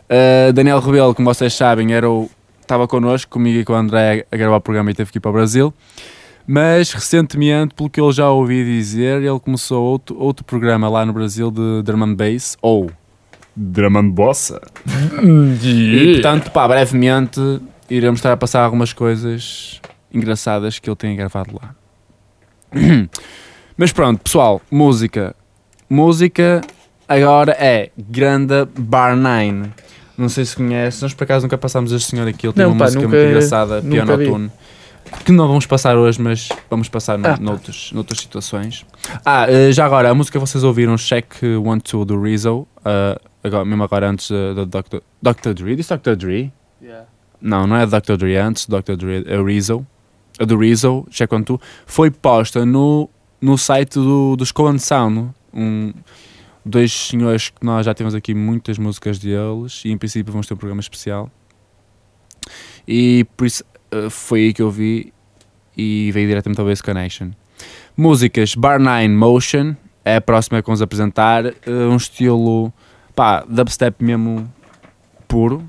Uh, 0.09 0.53
Daniel 0.53 0.79
Rebelo, 0.79 1.15
como 1.15 1.33
vocês 1.33 1.53
sabem, 1.55 1.95
era 1.95 2.09
o, 2.09 2.31
estava 2.61 2.87
connosco, 2.87 3.33
comigo 3.33 3.59
e 3.59 3.65
com 3.65 3.73
o 3.73 3.77
André, 3.77 4.27
a 4.31 4.37
gravar 4.37 4.57
o 4.57 4.61
programa 4.61 4.91
e 4.91 4.95
teve 4.95 5.11
que 5.11 5.19
ir 5.19 5.21
para 5.21 5.31
o 5.31 5.35
Brasil. 5.35 5.75
Mas 6.47 6.93
recentemente, 6.93 7.75
pelo 7.75 7.91
que 7.91 8.01
eu 8.01 8.13
já 8.13 8.31
ouvi 8.31 8.65
dizer, 8.65 9.21
ele 9.23 9.41
começou 9.41 9.83
outro, 9.85 10.17
outro 10.19 10.45
programa 10.45 10.89
lá 10.89 11.05
no 11.05 11.13
Brasil 11.13 11.51
de 11.51 11.83
Drum 11.83 12.05
and 12.05 12.15
Bass, 12.15 12.57
ou 12.63 12.91
Drum 13.57 13.99
and 13.99 14.11
Bossa. 14.11 14.61
E 15.63 16.13
portanto, 16.15 16.51
pá, 16.53 16.69
brevemente 16.69 17.41
iremos 17.91 18.19
estar 18.21 18.33
a 18.33 18.37
passar 18.37 18.63
algumas 18.63 18.93
coisas 18.93 19.81
engraçadas 20.13 20.79
que 20.79 20.89
ele 20.89 20.97
tem 20.97 21.17
gravado 21.17 21.59
lá. 21.61 21.75
Mas 23.77 23.93
pronto, 23.93 24.23
pessoal, 24.23 24.61
música. 24.71 25.35
Música 25.89 26.61
agora 27.09 27.53
é 27.59 27.91
Granda 27.97 28.69
Bar 28.79 29.17
9. 29.17 29.71
Não 30.19 30.29
sei 30.29 30.45
se 30.45 30.57
conhece, 30.57 31.03
nós 31.03 31.13
por 31.13 31.25
acaso 31.25 31.45
nunca 31.45 31.59
passámos 31.59 31.93
este 31.93 32.11
senhor 32.11 32.27
aqui, 32.27 32.47
ele 32.47 32.55
tem 32.55 32.65
uma 32.65 32.77
pá, 32.77 32.85
música 32.85 33.03
nunca- 33.03 33.17
muito 33.17 33.29
engraçada, 33.31 33.83
Piano 33.83 34.17
vi. 34.17 34.51
Que 35.25 35.33
não 35.33 35.49
vamos 35.49 35.67
passar 35.67 35.97
hoje, 35.97 36.21
mas 36.21 36.49
vamos 36.71 36.89
passar 36.89 37.19
no, 37.19 37.27
Ah, 37.27 37.37
noutros, 37.37 37.91
noutras 37.93 38.21
situações. 38.21 38.87
Ah, 39.25 39.47
eh, 39.51 39.73
já 39.73 39.85
agora, 39.85 40.11
a 40.11 40.15
música 40.15 40.39
que 40.39 40.47
vocês 40.47 40.63
ouviram, 40.65 40.97
Check 40.97 41.43
One 41.65 41.81
Two 41.81 42.05
do 42.05 42.21
Rizzo, 42.21 42.67
ah, 42.85 43.21
agora, 43.43 43.65
mesmo 43.65 43.83
agora 43.83 44.11
antes 44.11 44.31
eh, 44.31 44.55
do 44.55 44.67
Dr. 44.67 44.99
Dr. 45.23 45.53
Dre, 45.55 45.77
disse 45.77 45.97
Dr. 45.97 46.15
Dre? 46.15 46.53
Não, 47.41 47.67
não 47.67 47.77
é 47.77 47.87
do 47.87 48.01
Dr. 48.01 48.17
Dre, 48.17 48.35
é 48.35 48.41
antes 48.41 48.67
do 48.67 48.81
Dr. 48.81 48.95
Dre, 48.95 49.25
é 49.27 49.39
o 49.39 49.45
Rizzo. 49.45 49.87
A 50.39 50.45
do 50.45 50.59
Rizzo, 50.59 51.07
Check 51.11 51.33
One 51.33 51.45
Two, 51.45 51.61
foi 51.87 52.11
posta 52.11 52.65
no, 52.67 53.09
no 53.41 53.57
site 53.57 53.95
do, 53.95 54.37
dos 54.37 54.53
Cohen 54.53 54.79
Sound, 54.79 55.31
um, 55.53 55.93
dois 56.65 56.93
senhores 56.93 57.49
que 57.49 57.65
nós 57.65 57.87
já 57.87 57.95
temos 57.95 58.15
aqui 58.15 58.35
muitas 58.35 58.77
músicas 58.77 59.19
deles 59.19 59.83
e 59.85 59.91
em 59.91 59.97
princípio 59.97 60.33
vamos 60.33 60.47
ter 60.47 60.55
um 60.55 60.57
programa 60.57 60.81
especial. 60.81 61.31
E 62.87 63.25
por 63.37 63.47
isso 63.47 63.65
foi 64.11 64.41
aí 64.41 64.53
que 64.53 64.63
eu 64.63 64.71
vi 64.71 65.13
e 65.77 66.11
veio 66.13 66.27
diretamente 66.29 66.61
ao 66.61 66.67
Base 66.67 66.83
Connection. 66.83 67.31
Músicas 67.97 68.55
Bar 68.55 68.79
9 68.79 69.09
Motion 69.09 69.75
é 70.05 70.17
a 70.17 70.21
próxima 70.21 70.63
que 70.63 70.67
vamos 70.67 70.81
apresentar. 70.81 71.47
eh, 71.47 71.55
um 71.91 71.97
estilo 71.97 72.73
pá, 73.15 73.45
dubstep 73.49 74.05
mesmo 74.05 74.51
puro, 75.27 75.69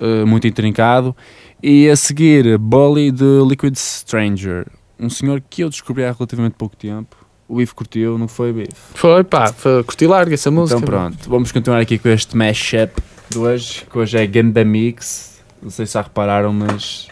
eh, 0.00 0.24
muito 0.24 0.46
intrincado. 0.46 1.16
E 1.62 1.88
a 1.88 1.96
seguir, 1.96 2.58
Bully 2.58 3.10
de 3.10 3.42
Liquid 3.48 3.74
Stranger, 3.76 4.66
um 4.98 5.08
senhor 5.08 5.42
que 5.48 5.62
eu 5.62 5.70
descobri 5.70 6.04
há 6.04 6.12
relativamente 6.12 6.54
pouco 6.54 6.76
tempo. 6.76 7.16
O 7.48 7.60
Ivo 7.60 7.74
curtiu, 7.74 8.16
não 8.16 8.28
foi? 8.28 8.66
Foi, 8.94 9.24
pá, 9.24 9.52
foi, 9.52 9.82
curti 9.84 10.06
larga 10.06 10.34
essa 10.34 10.50
música. 10.50 10.78
Então 10.78 10.86
pronto, 10.86 11.28
vamos 11.28 11.52
continuar 11.52 11.80
aqui 11.80 11.98
com 11.98 12.08
este 12.08 12.36
mashup 12.36 13.02
de 13.28 13.38
hoje, 13.38 13.84
que 13.90 13.98
hoje 13.98 14.16
é 14.16 14.26
Ganda 14.26 14.64
Mix. 14.64 15.42
Não 15.62 15.70
sei 15.70 15.86
se 15.86 15.94
já 15.94 16.02
repararam, 16.02 16.52
mas 16.52 17.08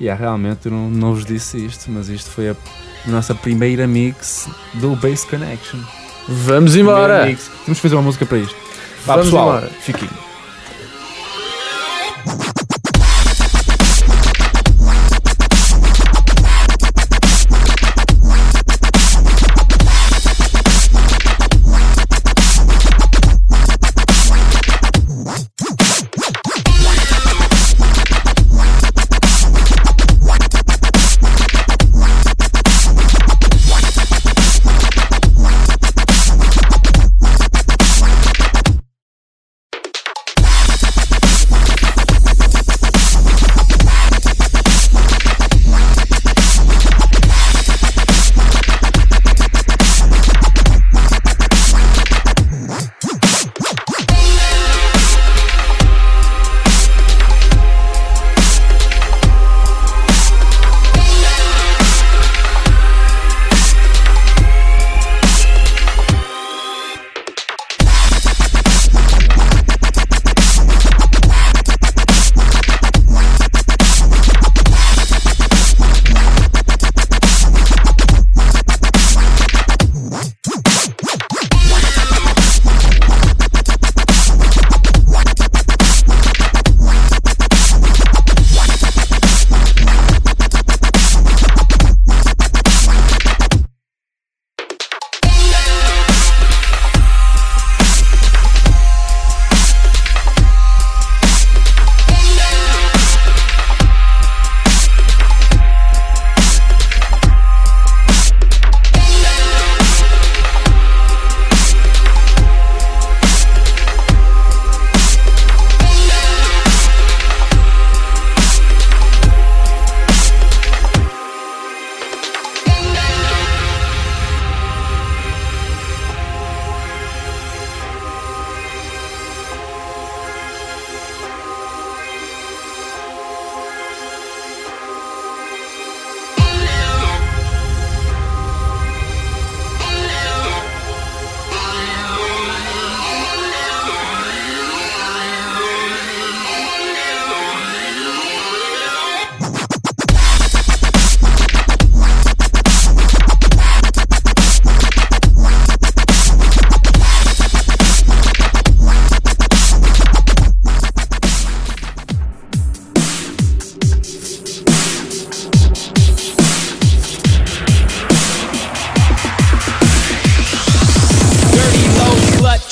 yeah, 0.00 0.20
realmente 0.20 0.66
eu 0.66 0.72
não, 0.72 0.90
não 0.90 1.14
vos 1.14 1.24
disse 1.24 1.64
isto, 1.64 1.90
mas 1.90 2.08
isto 2.08 2.30
foi 2.30 2.50
a 2.50 2.56
nossa 3.06 3.34
primeira 3.34 3.86
mix 3.86 4.48
do 4.74 4.96
Base 4.96 5.26
Connection. 5.26 5.80
Vamos 6.28 6.74
embora. 6.76 7.24
Temos 7.24 7.48
que 7.66 7.74
fazer 7.74 7.94
uma 7.94 8.02
música 8.02 8.26
para 8.26 8.38
isto. 8.38 8.56
Vá 9.04 9.14
Vamos 9.14 9.26
pessoal, 9.30 9.48
embora. 9.58 9.70
fiquem. 9.80 10.25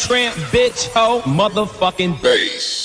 tramp, 0.07 0.35
bitch, 0.53 0.89
hoe, 0.93 1.23
motherfucking 1.25 2.21
bass. 2.21 2.84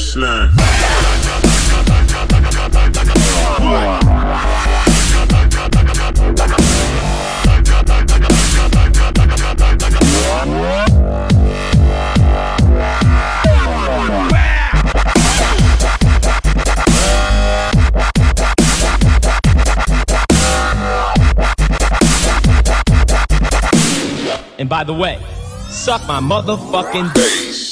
Yes, 0.00 0.16
man. 0.16 0.48
And 24.58 24.68
by 24.68 24.84
the 24.84 24.94
way, 24.94 25.18
suck 25.68 26.06
my 26.06 26.20
motherfucking 26.20 27.14
Bass. 27.14 27.69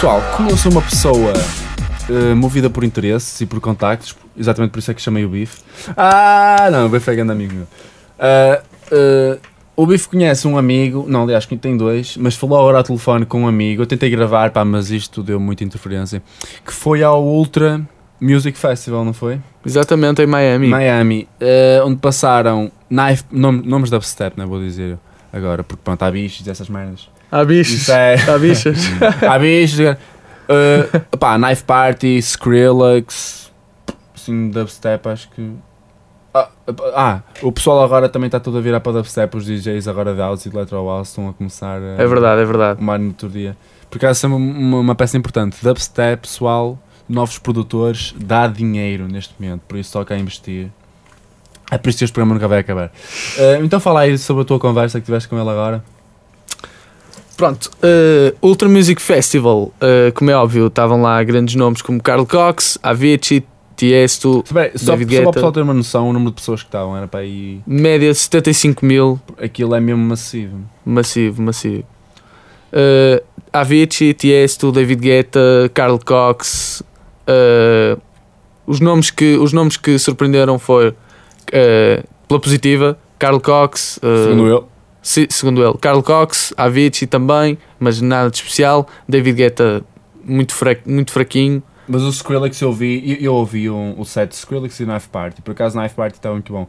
Pessoal, 0.00 0.22
como 0.36 0.48
eu 0.48 0.56
sou 0.56 0.70
uma 0.70 0.80
pessoa 0.82 1.32
eh, 2.08 2.32
movida 2.32 2.70
por 2.70 2.84
interesses 2.84 3.40
e 3.40 3.46
por 3.46 3.58
contactos, 3.60 4.14
exatamente 4.36 4.70
por 4.70 4.78
isso 4.78 4.92
é 4.92 4.94
que 4.94 5.02
chamei 5.02 5.24
o 5.24 5.28
Bife. 5.28 5.60
Ah, 5.96 6.68
não, 6.70 6.86
o 6.86 6.88
Bife 6.88 7.10
é 7.10 7.16
grande 7.16 7.32
amigo 7.32 7.52
meu. 7.52 7.66
Ah, 8.16 8.62
eh, 8.92 9.38
o 9.74 9.84
Bife 9.84 10.08
conhece 10.08 10.46
um 10.46 10.56
amigo, 10.56 11.04
não, 11.08 11.24
aliás, 11.24 11.46
que 11.46 11.56
tem 11.56 11.76
dois, 11.76 12.16
mas 12.16 12.36
falou 12.36 12.60
agora 12.60 12.78
ao 12.78 12.84
telefone 12.84 13.26
com 13.26 13.42
um 13.42 13.48
amigo. 13.48 13.82
Eu 13.82 13.86
tentei 13.86 14.08
gravar, 14.08 14.52
pá, 14.52 14.64
mas 14.64 14.88
isto 14.92 15.20
deu 15.20 15.40
muita 15.40 15.64
interferência. 15.64 16.22
Que 16.64 16.72
foi 16.72 17.02
ao 17.02 17.20
Ultra 17.24 17.80
Music 18.20 18.56
Festival, 18.56 19.04
não 19.04 19.12
foi? 19.12 19.40
Exatamente, 19.66 20.22
em 20.22 20.28
Miami. 20.28 20.68
Miami, 20.68 21.28
eh, 21.40 21.82
onde 21.84 21.96
passaram 21.96 22.70
knife, 22.88 23.24
nom- 23.32 23.50
nomes 23.50 23.90
da 23.90 24.00
step, 24.00 24.38
não 24.38 24.44
é? 24.44 24.46
Vou 24.46 24.60
dizer 24.60 24.96
agora, 25.32 25.64
porque 25.64 25.82
pronto, 25.82 26.00
há 26.04 26.10
bichos 26.12 26.46
e 26.46 26.50
essas 26.50 26.68
merdas. 26.68 27.08
Há 27.30 27.44
bichos. 27.44 27.88
É- 27.88 28.16
Há 28.28 28.38
bichas. 28.38 28.78
Há 29.22 29.38
bichos. 29.38 29.78
Uh, 29.80 31.16
pá, 31.18 31.36
Knife 31.38 31.64
Party, 31.64 32.16
Skrillex, 32.18 33.50
assim, 34.14 34.48
dubstep, 34.50 35.08
acho 35.08 35.28
que. 35.30 35.52
Ah, 36.32 36.48
ah, 36.94 37.20
o 37.42 37.50
pessoal 37.50 37.82
agora 37.82 38.08
também 38.08 38.28
está 38.28 38.38
tudo 38.38 38.58
a 38.58 38.60
virar 38.60 38.80
para 38.80 38.92
dubstep. 38.92 39.36
Os 39.36 39.44
DJs 39.44 39.88
agora 39.88 40.12
de 40.12 40.20
house 40.20 40.46
e 40.46 40.50
de 40.50 40.56
electro 40.56 40.76
house 40.86 41.08
estão 41.08 41.28
a 41.28 41.32
começar 41.32 41.80
a. 41.80 42.02
É 42.02 42.06
verdade, 42.06 42.40
é 42.40 42.44
verdade. 42.44 42.80
Uma 42.80 42.96
no 42.96 43.08
outro 43.08 43.28
dia. 43.28 43.56
Porque 43.90 44.06
essa 44.06 44.26
é 44.26 44.28
uma, 44.28 44.78
uma 44.78 44.94
peça 44.94 45.16
importante. 45.16 45.56
Dubstep, 45.62 46.22
pessoal, 46.22 46.78
novos 47.08 47.38
produtores, 47.38 48.14
dá 48.18 48.46
dinheiro 48.46 49.08
neste 49.08 49.34
momento, 49.38 49.62
por 49.66 49.78
isso 49.78 49.92
toca 49.92 50.14
a 50.14 50.18
investir. 50.18 50.68
É 51.70 51.76
por 51.76 51.90
isso 51.90 51.98
que 51.98 52.04
este 52.04 52.12
programa 52.14 52.34
nunca 52.34 52.48
vai 52.48 52.60
acabar. 52.60 52.86
Uh, 52.86 53.64
então 53.64 53.78
fala 53.78 54.00
aí 54.00 54.16
sobre 54.16 54.42
a 54.42 54.44
tua 54.46 54.58
conversa 54.58 54.98
que 54.98 55.04
tiveste 55.04 55.28
com 55.28 55.38
ele 55.38 55.50
agora. 55.50 55.84
Pronto, 57.38 57.70
eh, 57.80 58.34
Ultra 58.42 58.68
Music 58.68 59.00
Festival, 59.00 59.72
eh, 59.80 60.10
como 60.12 60.28
é 60.28 60.34
óbvio, 60.34 60.66
estavam 60.66 61.00
lá 61.00 61.22
grandes 61.22 61.54
nomes 61.54 61.80
como 61.80 62.02
Carl 62.02 62.26
Cox, 62.26 62.76
Avicii, 62.82 63.44
Tiesto, 63.76 64.42
Bem, 64.50 64.72
só, 64.74 64.90
David 64.90 65.14
só 65.14 65.20
para 65.20 65.22
o 65.22 65.24
Guetta. 65.26 65.32
pessoal 65.34 65.52
ter 65.52 65.62
uma 65.62 65.72
noção, 65.72 66.10
o 66.10 66.12
número 66.12 66.32
de 66.32 66.34
pessoas 66.34 66.62
que 66.62 66.66
estavam 66.66 66.96
era 66.96 67.06
para 67.06 67.20
aí. 67.20 67.60
média 67.64 68.10
de 68.10 68.18
75 68.18 68.84
mil, 68.84 69.20
Aquilo 69.40 69.72
é 69.76 69.78
mesmo 69.78 70.02
massivo. 70.04 70.56
massivo, 70.84 71.40
massivo. 71.40 71.84
Eh, 72.72 73.22
Avicii, 73.52 74.14
Tiesto, 74.14 74.72
David 74.72 75.00
Guetta, 75.00 75.70
Carl 75.72 75.96
Cox, 76.04 76.82
eh, 77.24 77.96
os, 78.66 78.80
nomes 78.80 79.12
que, 79.12 79.36
os 79.36 79.52
nomes 79.52 79.76
que 79.76 79.96
surpreenderam 79.96 80.58
foi 80.58 80.92
pela 82.26 82.40
positiva, 82.40 82.98
Carl 83.16 83.38
Cox, 83.40 84.00
Segundo 84.02 84.48
eu. 84.48 84.68
Se- 85.08 85.26
segundo 85.30 85.64
ele, 85.64 85.72
Carl 85.78 86.02
Cox, 86.02 86.52
Avicii 86.54 87.06
também, 87.06 87.56
mas 87.80 87.98
nada 88.02 88.28
de 88.28 88.36
especial. 88.36 88.86
David 89.08 89.36
Guetta, 89.38 89.82
muito, 90.22 90.54
fra 90.54 90.76
muito 90.84 91.10
fraquinho. 91.12 91.62
Mas 91.88 92.02
o 92.02 92.10
Skrillex 92.10 92.60
eu 92.60 92.70
vi, 92.74 93.12
eu, 93.12 93.16
eu 93.18 93.34
ouvi 93.34 93.70
um, 93.70 93.98
o 93.98 94.04
set 94.04 94.28
de 94.28 94.34
Skrillex 94.34 94.78
e 94.80 94.84
Knife 94.84 95.08
Party. 95.08 95.40
Por 95.40 95.52
acaso 95.52 95.78
Knife 95.78 95.94
Party 95.94 96.16
estava 96.18 96.34
muito 96.34 96.52
bom. 96.52 96.66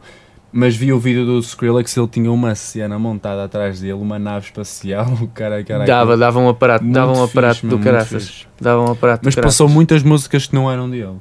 Mas 0.50 0.74
vi 0.74 0.90
o 0.90 0.98
vídeo 0.98 1.26
do 1.26 1.38
Skrillex, 1.40 1.94
ele 1.94 2.08
tinha 2.08 2.32
uma 2.32 2.54
cena 2.54 2.98
montada 2.98 3.44
atrás 3.44 3.80
dele, 3.80 3.92
uma 3.92 4.18
nave 4.18 4.46
espacial. 4.46 5.06
O 5.20 5.28
cara, 5.28 5.62
cara, 5.62 5.84
Dava, 5.84 6.16
dava 6.16 6.38
um 6.40 6.48
aparato, 6.48 6.82
dava 6.86 7.12
um 7.12 7.16
fixe, 7.16 7.30
aparato 7.30 7.66
meu, 7.66 7.76
do 7.76 7.84
caraças. 7.84 8.26
fixe. 8.26 8.46
Dava 8.58 8.80
um 8.80 8.90
aparato 8.92 9.20
Mas 9.22 9.34
passou 9.34 9.68
muitas 9.68 10.02
músicas 10.02 10.46
que 10.46 10.54
não 10.54 10.72
eram 10.72 10.88
dele. 10.88 11.16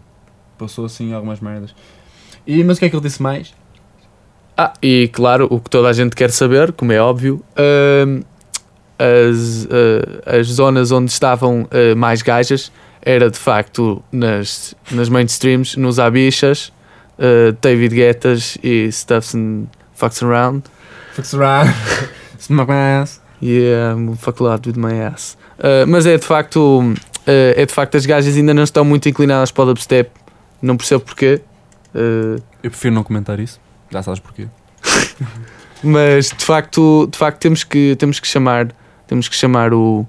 Passou 0.57 0.85
assim 0.85 1.11
algumas 1.13 1.41
merdas. 1.41 1.75
E, 2.47 2.63
mas 2.63 2.77
o 2.77 2.79
que 2.79 2.85
é 2.85 2.89
que 2.89 2.95
ele 2.95 3.03
disse 3.03 3.21
mais? 3.21 3.53
Ah, 4.61 4.73
e 4.83 5.09
claro, 5.13 5.47
o 5.49 5.57
que 5.57 5.69
toda 5.69 5.87
a 5.87 5.93
gente 5.93 6.17
quer 6.17 6.31
saber, 6.31 6.73
como 6.73 6.91
é 6.91 6.99
óbvio, 6.99 7.41
hum, 8.05 8.21
as, 8.99 9.65
ah, 9.71 10.37
as 10.37 10.47
zonas 10.47 10.91
onde 10.91 11.09
estavam 11.09 11.65
ah, 11.71 11.95
mais 11.95 12.21
gajas 12.21 12.69
era 13.01 13.31
de 13.31 13.39
facto 13.39 14.03
nas, 14.11 14.75
nas 14.91 15.07
mainstreams, 15.07 15.77
nos 15.77 15.97
Abishas, 15.97 16.73
ah, 17.17 17.55
David 17.61 17.95
Guettas 17.95 18.57
e 18.61 18.91
Stuffs 18.91 19.33
and 19.33 19.67
Fucks 19.93 20.21
Around. 20.21 20.63
Fucks 21.13 21.33
around. 21.33 21.73
Smoke 22.37 22.69
my 22.69 22.77
ass. 22.77 23.21
Yeah, 23.41 23.95
fuck 24.17 24.41
a 24.41 24.43
lot 24.43 24.67
with 24.67 24.77
my 24.77 24.93
ass. 24.93 25.37
Uh, 25.57 25.87
mas 25.87 26.05
é 26.05 26.17
de 26.17 26.25
facto, 26.25 26.81
uh, 26.81 26.95
é 27.25 27.65
de 27.65 27.73
facto 27.73 27.95
as 27.95 28.05
gajas 28.05 28.35
ainda 28.35 28.53
não 28.53 28.63
estão 28.63 28.83
muito 28.83 29.07
inclinadas 29.07 29.51
para 29.51 29.63
o 29.63 29.67
dubstep. 29.67 30.11
Não 30.61 30.75
percebo 30.75 31.05
porquê. 31.05 31.41
Uh, 31.95 32.41
Eu 32.61 32.69
prefiro 32.69 32.93
não 32.93 33.03
comentar 33.03 33.39
isso. 33.39 33.57
Já 33.91 34.03
sabes 34.03 34.19
porquê. 34.19 34.47
mas 35.83 36.29
de 36.29 36.45
facto, 36.45 37.07
de 37.11 37.17
facto 37.17 37.39
temos 37.39 37.63
que 37.63 37.95
temos 37.97 38.19
que 38.19 38.27
chamar, 38.27 38.73
temos 39.07 39.27
que 39.27 39.35
chamar 39.35 39.73
o, 39.73 40.05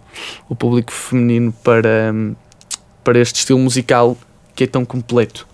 o 0.49 0.57
público 0.57 0.93
feminino 0.93 1.53
para 1.64 2.12
para 3.03 3.19
este 3.19 3.37
estilo 3.37 3.59
musical 3.59 4.16
que 4.55 4.64
é 4.64 4.66
tão 4.66 4.85
completo. 4.85 5.47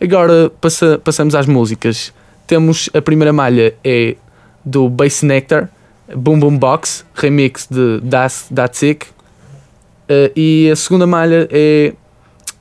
Agora 0.00 0.50
passa, 0.60 1.00
passamos 1.02 1.34
às 1.34 1.46
músicas. 1.46 2.12
Temos 2.46 2.88
a 2.94 3.02
primeira 3.02 3.32
malha 3.32 3.74
é 3.84 4.16
do 4.64 4.88
Bass 4.88 5.22
Nectar, 5.22 5.68
Boom 6.14 6.40
Boom 6.40 6.58
Box, 6.58 7.04
remix 7.14 7.66
de 7.70 8.00
Das 8.02 8.46
Datsik. 8.50 9.06
Uh, 9.06 10.32
e 10.34 10.70
a 10.70 10.76
segunda 10.76 11.06
malha 11.06 11.48
é 11.50 11.92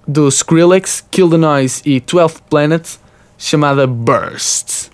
do 0.07 0.27
Skrillex, 0.27 1.03
Kill 1.09 1.29
the 1.29 1.37
Noise 1.37 1.81
e 1.85 1.99
12th 2.01 2.41
Planet, 2.49 2.87
chamada 3.37 3.87
Burst. 3.87 4.89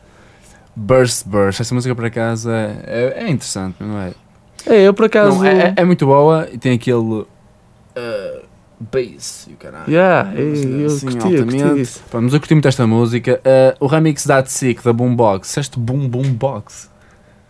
Burst 0.76 1.26
Burst. 1.28 1.60
Essa 1.62 1.74
música 1.74 1.96
por 1.96 2.06
acaso 2.06 2.50
é, 2.50 2.78
é, 2.86 3.14
é 3.26 3.30
interessante, 3.30 3.76
não 3.80 3.98
é? 4.00 4.12
É, 4.68 4.82
eu 4.88 4.94
por 4.94 5.06
acaso. 5.06 5.38
Não, 5.38 5.46
é, 5.46 5.68
é- 5.70 5.74
é 5.78 5.86
muito 5.86 6.06
boa 6.06 6.48
e 6.52 6.58
tem 6.58 6.74
aquele 6.74 6.98
uh, 6.98 7.26
bass 8.80 9.48
e 9.50 9.54
o 9.54 9.58
caralho. 9.58 9.86
Yeah, 9.92 10.34
eu, 10.40 10.88
assim, 10.88 11.06
curti, 11.08 11.16
eu 11.34 11.44
curti 11.44 11.62
altamente. 11.62 11.82
isso. 11.82 12.02
Pá, 12.12 12.20
mas 12.20 12.34
eu 12.34 12.40
curti 12.40 12.56
muito 12.56 12.68
esta 12.68 12.86
música. 12.88 13.40
Uh, 13.80 13.86
o 13.86 13.88
remix 13.88 14.26
da 14.26 14.44
Sick 14.46 14.84
da 14.84 14.92
Boombox. 14.92 15.56
Este 15.58 15.80
Boom 15.80 16.10
Boom 16.10 16.34
Box. 16.34 16.90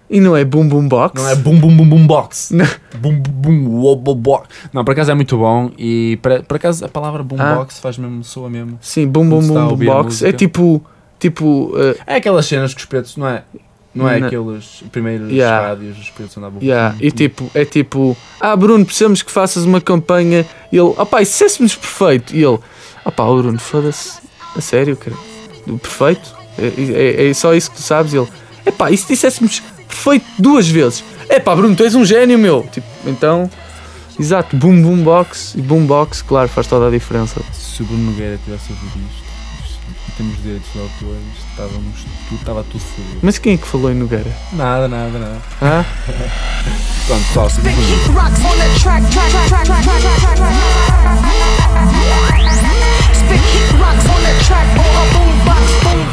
E 0.07 0.19
não 0.19 0.37
é 0.37 0.45
Boom 0.45 0.67
Boom 0.67 0.87
Box? 0.87 1.19
Não 1.19 1.27
é 1.29 1.35
Boom 1.35 1.59
Boom 1.59 1.77
Boom 1.77 1.89
Boom 1.89 2.05
Box. 2.07 2.51
Não. 2.53 2.65
Boom 2.99 3.19
Boom 3.21 3.63
Boom 3.63 3.97
Boom 3.97 4.15
Box. 4.17 4.49
Não, 4.71 4.85
por 4.85 4.91
acaso 4.91 5.09
é 5.09 5.15
muito 5.15 5.35
bom 5.35 5.71
e 5.79 6.19
por, 6.21 6.43
por 6.43 6.57
acaso 6.57 6.85
a 6.85 6.89
palavra 6.89 7.23
Boom 7.23 7.37
Ah. 7.41 7.55
Box 7.55 7.79
faz 7.79 7.97
mesmo, 7.97 8.23
soa 8.23 8.47
mesmo. 8.49 8.77
Sim, 8.81 9.07
Boom 9.07 9.27
Boom 9.29 9.47
Boom 9.47 9.77
Box. 9.77 10.21
É 10.23 10.31
tipo. 10.31 10.85
Tipo. 11.29 11.71
uh, 11.75 11.95
É 12.05 12.15
aquelas 12.15 12.45
cenas 12.45 12.73
que 12.73 12.79
os 12.79 12.85
pretos, 12.85 13.17
não 13.17 13.27
é? 13.27 13.43
Não 13.93 14.07
é 14.09 14.19
Não. 14.19 14.27
aqueles 14.27 14.83
primeiros 14.91 15.31
Yeah. 15.31 15.69
rádios 15.69 15.95
dos 15.95 16.09
pretos 16.09 16.37
andavam 16.37 16.59
Yeah, 16.61 16.95
e 16.99 17.09
tipo, 17.11 17.49
é 17.53 17.63
tipo, 17.63 18.15
ah 18.41 18.53
Bruno, 18.55 18.85
precisamos 18.85 19.21
que 19.23 19.31
faças 19.31 19.63
uma 19.63 19.79
campanha. 19.79 20.45
E 20.71 20.75
ele, 20.77 20.93
opá, 20.97 21.21
e 21.21 21.23
dissessemos 21.25 21.75
perfeito? 21.75 22.35
E 22.35 22.43
ele, 22.43 22.59
opá, 23.05 23.23
oh, 23.23 23.37
Bruno, 23.41 23.57
foda-se, 23.57 24.19
a 24.55 24.59
sério, 24.59 24.97
cara, 24.97 25.15
perfeito? 25.81 26.35
É, 26.59 27.23
é- 27.25 27.29
é 27.29 27.33
só 27.33 27.53
isso 27.53 27.71
que 27.71 27.77
tu 27.77 27.81
sabes? 27.83 28.13
E 28.13 28.17
ele, 28.17 28.27
epá, 28.65 28.91
e 28.91 28.97
se 28.97 29.07
disséssemos 29.07 29.61
perfeito 29.87 30.25
duas 30.37 30.67
vezes? 30.67 31.01
Epá, 31.29 31.55
Bruno, 31.55 31.73
tu 31.75 31.83
és 31.83 31.95
um 31.95 32.03
gênio, 32.05 32.37
meu. 32.37 32.67
Tipo, 32.71 32.85
então, 33.07 33.49
exato, 34.19 34.57
boom 34.57 34.81
boom 34.81 35.03
box 35.03 35.55
e 35.57 35.61
boom 35.61 35.85
box, 35.85 36.21
claro, 36.21 36.49
faz 36.49 36.67
toda 36.67 36.87
a 36.87 36.91
diferença. 36.91 37.41
Se 37.53 37.81
o 37.81 37.85
Bruno 37.85 38.11
Nogueira 38.11 38.37
tivesse 38.43 38.71
ouvido 38.73 38.99
isto, 39.09 39.24
de 40.23 40.41
direitos 40.41 40.71
de 40.71 40.79
autor, 40.79 41.17
isto 41.33 41.45
estávamos, 41.49 42.05
tudo, 42.29 42.39
estava 42.39 42.63
tudo 42.63 42.79
fodido. 42.79 43.19
Mas 43.21 43.37
quem 43.37 43.53
é 43.53 43.57
que 43.57 43.67
falou 43.67 43.91
em 43.91 43.95
Nogueira? 43.95 44.31
Nada, 44.53 44.87
nada, 44.87 45.19
nada. 45.19 45.41
Hã? 45.61 45.85
Pronto, 47.07 47.25
pessoal, 47.27 47.49
track, 47.49 47.75
track. 48.79 49.03
Spit 53.13 53.41
rocks 53.79 54.05
on 54.07 54.21
the 54.23 54.33
track, 54.45 54.67
on 54.77 54.85
a 54.85 55.05
boombox, 55.13 55.63
boombox, 55.83 56.04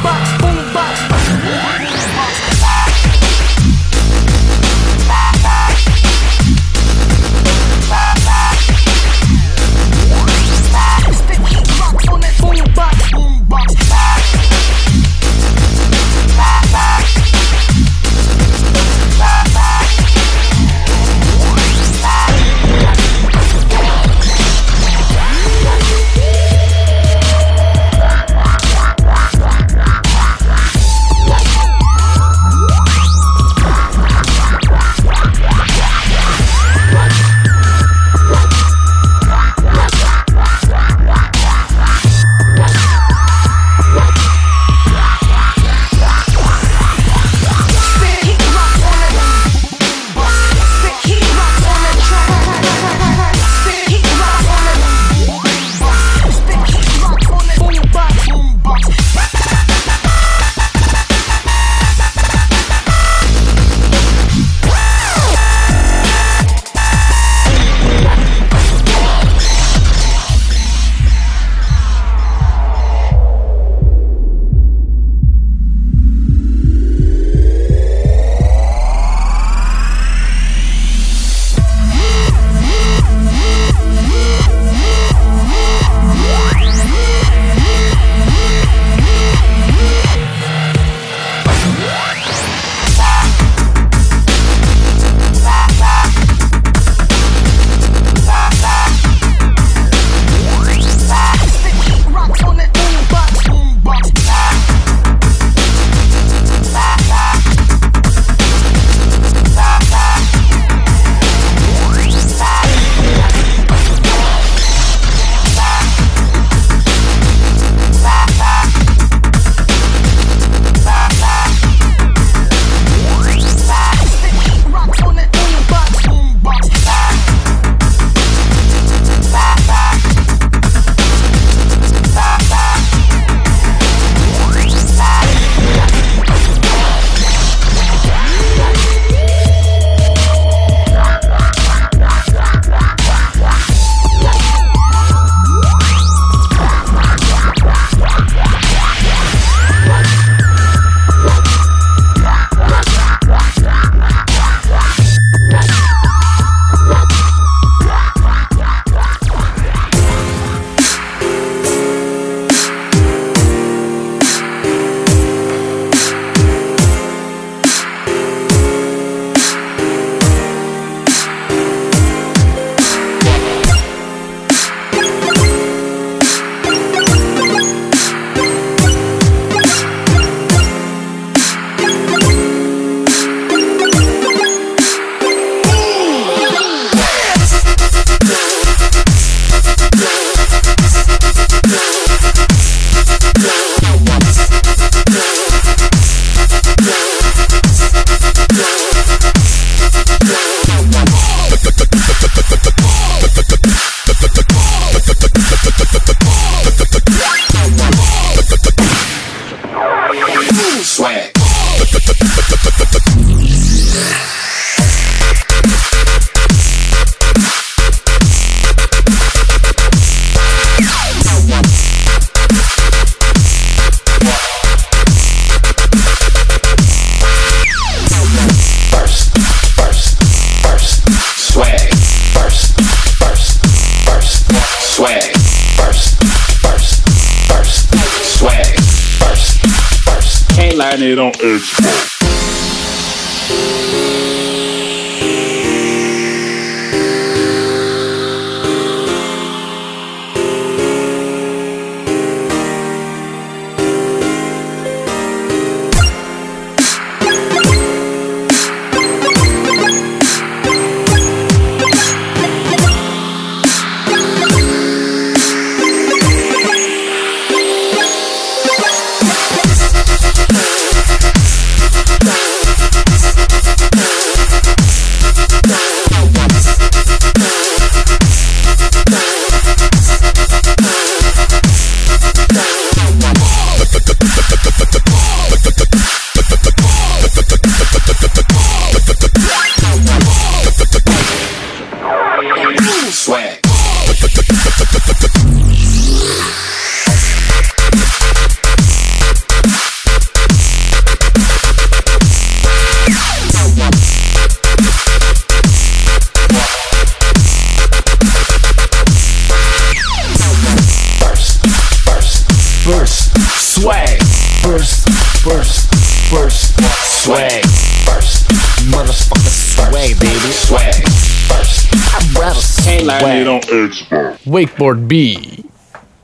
Wakeboard 324.52 325.00
B 325.06 325.64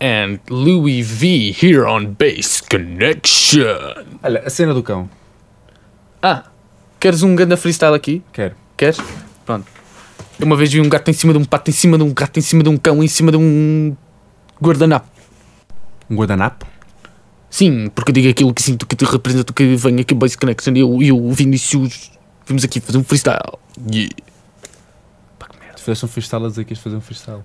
and 0.03 0.39
Louis 0.51 1.01
V 1.01 1.51
here 1.51 1.87
on 1.87 2.14
Base 2.18 2.62
Connection. 2.62 4.05
Olha, 4.22 4.43
a 4.45 4.51
cena 4.51 4.74
do 4.74 4.83
cão. 4.83 5.09
Ah, 6.20 6.45
queres 7.01 7.22
um 7.22 7.35
ganda 7.35 7.57
freestyle 7.57 7.95
aqui? 7.95 8.22
Quero. 8.31 8.55
Queres? 8.76 8.99
Pronto. 9.47 9.66
Eu 10.39 10.45
uma 10.45 10.57
vez 10.57 10.70
vi 10.70 10.79
um 10.79 10.91
gato 10.91 11.11
em 11.11 11.14
cima 11.14 11.33
de 11.33 11.39
um 11.39 11.45
pato, 11.47 11.70
em 11.70 11.72
cima 11.72 11.97
de 11.97 12.05
um 12.05 12.12
gato, 12.12 12.39
em 12.39 12.43
cima 12.43 12.62
de 12.62 12.68
um 12.68 12.76
cão, 12.76 13.03
em 13.03 13.09
cima 13.09 13.31
de 13.31 13.39
um 13.39 13.97
guardanapo. 14.62 15.09
Um 16.11 16.14
guardanapo? 16.14 16.66
Sim, 17.49 17.89
porque 17.95 18.11
eu 18.11 18.14
digo 18.14 18.29
aquilo 18.29 18.53
que 18.53 18.61
sinto 18.61 18.87
que 18.87 18.95
te 18.95 19.07
representa, 19.07 19.55
que 19.55 19.74
vem 19.74 20.01
aqui 20.01 20.14
Base 20.14 20.37
Connection 20.37 20.74
e 20.74 20.81
eu 20.81 21.03
e 21.03 21.11
o 21.11 21.33
Vinicius 21.33 22.11
vimos 22.47 22.62
aqui 22.62 22.79
fazer 22.79 22.99
um 22.99 23.05
freestyle. 23.05 23.57
Yeah. 23.91 24.14
Se 25.79 25.85
fizeste 25.85 26.05
um 26.05 26.09
freestyle 26.09 26.45
a 26.45 26.49
dizer 26.49 26.64
que 26.64 26.72
ias 26.72 26.81
fazer 26.81 26.97
um 26.97 27.01
freestyle. 27.01 27.43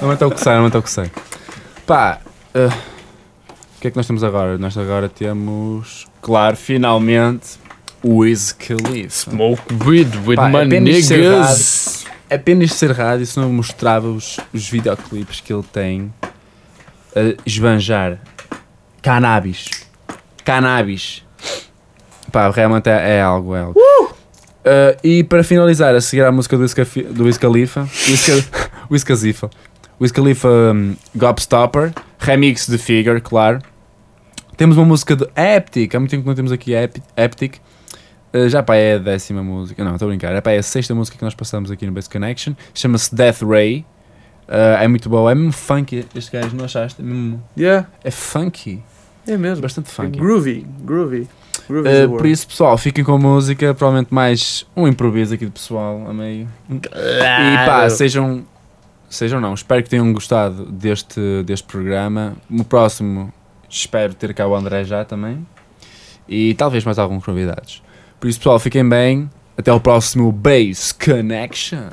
não 0.00 0.10
é 0.10 0.14
o 0.14 0.30
que 0.30 0.40
sei, 0.40 0.54
não 0.54 0.66
é 0.66 0.78
o 0.78 0.82
que 0.82 0.90
sei. 0.90 1.10
Pá, 1.86 2.20
eh, 2.54 2.68
o 3.76 3.80
que 3.80 3.88
é 3.88 3.90
que 3.90 3.96
nós 3.98 4.06
temos 4.06 4.24
agora? 4.24 4.56
Nós 4.56 4.78
agora 4.78 5.10
temos, 5.10 6.06
claro, 6.22 6.56
finalmente, 6.56 7.58
o 8.02 8.20
Wiz 8.20 8.50
Khalifa. 8.52 9.30
Smoke 9.30 9.62
weed 9.84 10.16
with 10.26 10.36
Pá, 10.36 10.48
my 10.48 10.62
apenas 10.62 11.04
ser 11.04 11.18
niggas. 11.18 12.04
Apenas 12.30 12.72
ser 12.72 12.92
rádio, 12.92 13.26
se 13.26 13.38
não 13.38 13.52
mostrava 13.52 14.08
os, 14.08 14.40
os 14.54 14.66
videoclipes 14.70 15.40
que 15.40 15.52
ele 15.52 15.64
tem 15.70 16.14
a 17.14 17.38
esbanjar 17.44 18.18
cannabis. 19.02 19.68
Cannabis. 20.42 21.22
Pá, 22.32 22.50
realmente 22.50 22.88
é, 22.88 23.18
é 23.18 23.20
algo, 23.20 23.54
é 23.54 23.60
algo. 23.60 23.78
Uh, 23.78 24.21
e 25.02 25.24
para 25.24 25.42
finalizar, 25.42 25.94
a 25.94 26.00
seguir 26.00 26.22
a 26.24 26.32
música 26.32 26.56
do 26.56 26.62
Wiz, 26.62 26.74
do 27.10 27.24
Wiz 27.24 27.36
Khalifa, 27.38 27.82
Wiz, 28.90 29.02
Khalifa, 29.04 29.50
Wiz 30.00 30.12
Khalifa 30.12 30.48
um, 30.48 30.94
Gobstopper, 31.14 31.92
remix 32.18 32.66
de 32.66 32.78
Figure, 32.78 33.20
claro. 33.20 33.60
Temos 34.56 34.76
uma 34.76 34.86
música 34.86 35.16
de 35.16 35.26
Eptic, 35.36 35.94
há 35.94 35.98
muito 35.98 36.10
tempo 36.10 36.22
que 36.22 36.28
não 36.28 36.34
temos 36.36 36.52
aqui 36.52 36.74
Ep- 36.74 37.02
Eptic. 37.16 37.56
Uh, 38.34 38.48
já 38.48 38.62
pá, 38.62 38.76
é 38.76 38.94
a 38.94 38.98
décima 38.98 39.42
música, 39.42 39.82
não, 39.84 39.92
estou 39.94 40.06
a 40.06 40.10
brincar, 40.10 40.32
é, 40.34 40.40
pá, 40.40 40.52
é 40.52 40.58
a 40.58 40.62
sexta 40.62 40.94
música 40.94 41.18
que 41.18 41.24
nós 41.24 41.34
passamos 41.34 41.70
aqui 41.70 41.84
no 41.84 41.92
Base 41.92 42.08
Connection, 42.08 42.54
chama-se 42.74 43.14
Death 43.14 43.42
Ray. 43.42 43.84
Uh, 44.48 44.80
é 44.82 44.88
muito 44.88 45.08
boa, 45.08 45.30
é 45.30 45.34
mesmo 45.34 45.52
funky 45.52 46.04
este 46.14 46.30
gajo, 46.32 46.54
não 46.56 46.64
achaste? 46.64 47.00
É, 47.00 47.04
mesmo, 47.04 47.42
Yeah, 47.56 47.86
é 48.04 48.10
funky, 48.10 48.82
é 49.26 49.36
mesmo. 49.36 49.62
bastante 49.62 49.90
funky. 49.90 50.18
Groovy, 50.18 50.66
groovy. 50.84 51.28
Uh, 51.68 52.16
por 52.16 52.26
isso, 52.26 52.46
pessoal, 52.46 52.76
fiquem 52.76 53.04
com 53.04 53.12
a 53.12 53.18
música. 53.18 53.72
Provavelmente 53.74 54.12
mais 54.12 54.66
um 54.76 54.86
improviso 54.88 55.34
aqui 55.34 55.46
do 55.46 55.52
pessoal 55.52 56.04
a 56.08 56.12
meio. 56.12 56.48
E 56.70 56.78
pá, 56.88 57.64
Claro. 57.64 57.90
sejam. 57.90 58.44
Sejam 59.08 59.40
não, 59.40 59.52
espero 59.52 59.82
que 59.82 59.90
tenham 59.90 60.10
gostado 60.12 60.64
deste, 60.72 61.20
deste 61.44 61.66
programa. 61.66 62.34
No 62.48 62.64
próximo, 62.64 63.30
espero 63.68 64.14
ter 64.14 64.32
cá 64.32 64.46
o 64.46 64.54
André 64.54 64.84
já 64.84 65.04
também. 65.04 65.46
E 66.26 66.54
talvez 66.54 66.82
mais 66.84 66.98
alguns 66.98 67.22
convidados. 67.24 67.82
Por 68.18 68.28
isso, 68.28 68.38
pessoal, 68.38 68.58
fiquem 68.58 68.88
bem. 68.88 69.28
Até 69.56 69.70
o 69.70 69.78
próximo 69.78 70.32
Base 70.32 70.94
Connection. 70.94 71.90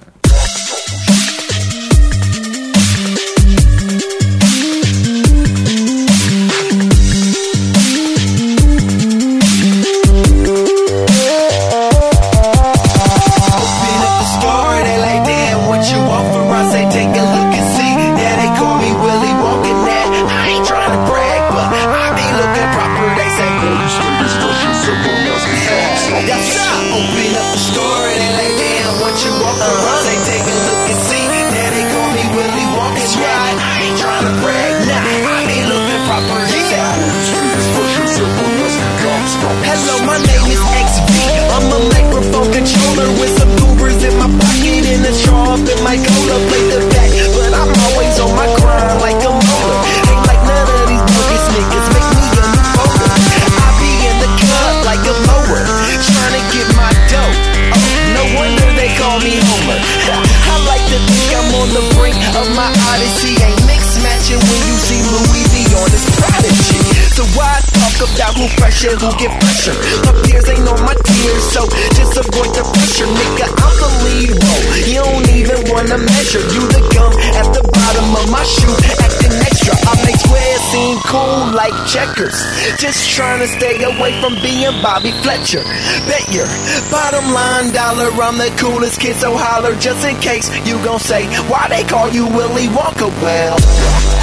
Pressure, 68.58 68.96
who 68.98 69.10
get 69.20 69.34
pressure? 69.42 69.76
My 70.06 70.14
peers 70.24 70.48
ain't 70.50 70.68
on 70.68 70.82
my 70.86 70.96
tears, 70.96 71.44
so 71.52 71.68
just 71.94 72.16
avoid 72.18 72.52
the 72.56 72.64
pressure, 72.64 73.10
nigga. 73.10 73.46
I'm 73.50 73.76
the 73.78 73.90
lead 74.06 74.32
role. 74.34 74.66
You 74.88 75.00
don't 75.04 75.30
even 75.36 75.60
wanna 75.70 75.98
measure. 75.98 76.42
You 76.42 76.64
the 76.72 76.82
gum 76.94 77.12
at 77.38 77.48
the 77.54 77.64
bottom 77.68 78.08
of 78.16 78.26
my 78.32 78.44
shoe, 78.44 78.76
acting 79.04 79.36
extra. 79.44 79.76
I 79.86 79.94
make 80.06 80.18
squares 80.18 80.64
seem 80.72 80.98
cool 81.06 81.52
like 81.54 81.76
checkers. 81.88 82.38
Just 82.78 83.10
trying 83.10 83.40
to 83.40 83.48
stay 83.48 83.84
away 83.84 84.14
from 84.22 84.36
being 84.42 84.74
Bobby 84.82 85.12
Fletcher. 85.22 85.64
Bet 86.08 86.26
your 86.32 86.48
bottom 86.90 87.26
line 87.34 87.72
dollar, 87.74 88.10
I'm 88.22 88.38
the 88.38 88.54
coolest 88.58 89.00
kid, 89.00 89.16
so 89.18 89.36
holler 89.36 89.76
just 89.76 90.06
in 90.06 90.16
case 90.22 90.48
you 90.66 90.82
gon' 90.84 91.00
say 91.00 91.26
why 91.50 91.68
they 91.70 91.84
call 91.84 92.10
you 92.10 92.26
Willie 92.28 92.70
Walker. 92.70 93.10
Well. 93.22 94.19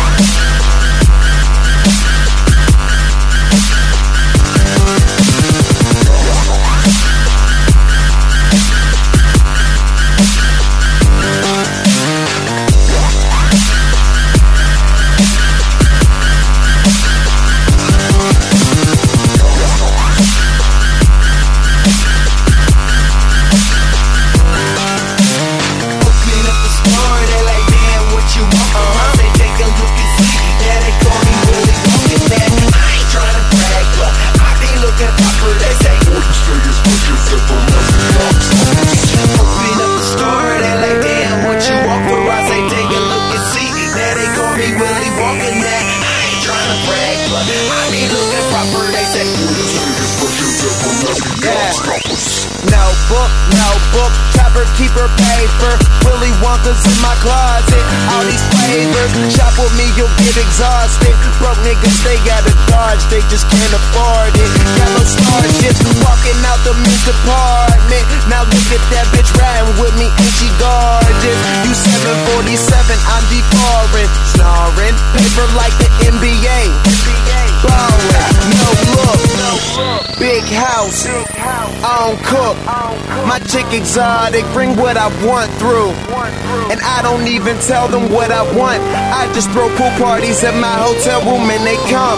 Just 89.36 89.52
throw 89.52 89.68
pool 89.76 89.92
parties 90.00 90.40
at 90.48 90.56
my 90.56 90.72
hotel 90.80 91.20
room 91.28 91.44
and 91.52 91.60
they 91.60 91.76
come. 91.92 92.16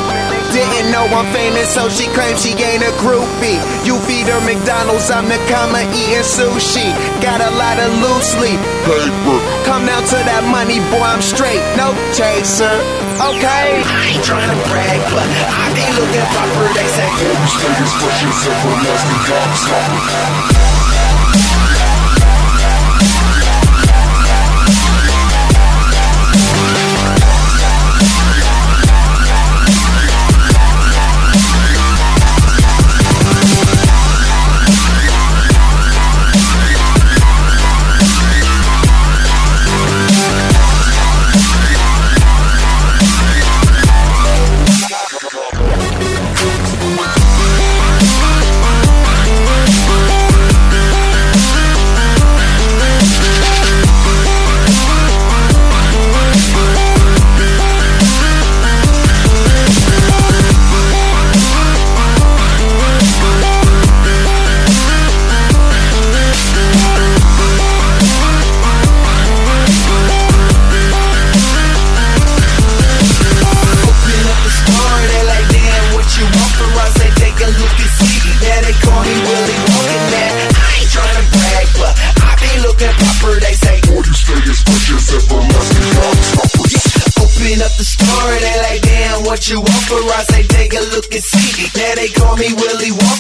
Didn't 0.55 0.95
know 0.95 1.03
I'm 1.11 1.27
famous, 1.35 1.67
so 1.67 1.91
she 1.91 2.07
claims 2.15 2.47
she 2.47 2.55
ain't 2.55 2.87
a 2.87 2.95
groupie. 3.03 3.59
You 3.83 3.99
feed 4.07 4.31
her 4.31 4.39
McDonald's, 4.47 5.11
I'm 5.11 5.27
the 5.27 5.35
comma 5.51 5.83
eating 5.91 6.23
sushi. 6.23 6.95
Got 7.19 7.43
a 7.43 7.51
lot 7.59 7.83
of 7.83 7.91
loose 7.99 8.39
leaf 8.39 8.63
paper. 8.87 9.43
Come 9.67 9.91
down 9.91 10.07
to 10.15 10.19
that 10.31 10.47
money, 10.47 10.79
boy, 10.95 11.03
I'm 11.03 11.19
straight, 11.19 11.59
no 11.75 11.91
chaser. 12.15 12.79
Okay. 13.19 13.83
I 13.83 14.15
ain't 14.15 14.23
trying 14.23 14.55
to 14.55 14.59
brag, 14.71 15.03
but 15.11 15.27
I 15.27 15.75
be 15.75 15.83
looking 15.99 16.23
proper. 16.31 16.71
They 16.71 16.87
say, 16.87 17.03
Open 20.55 20.68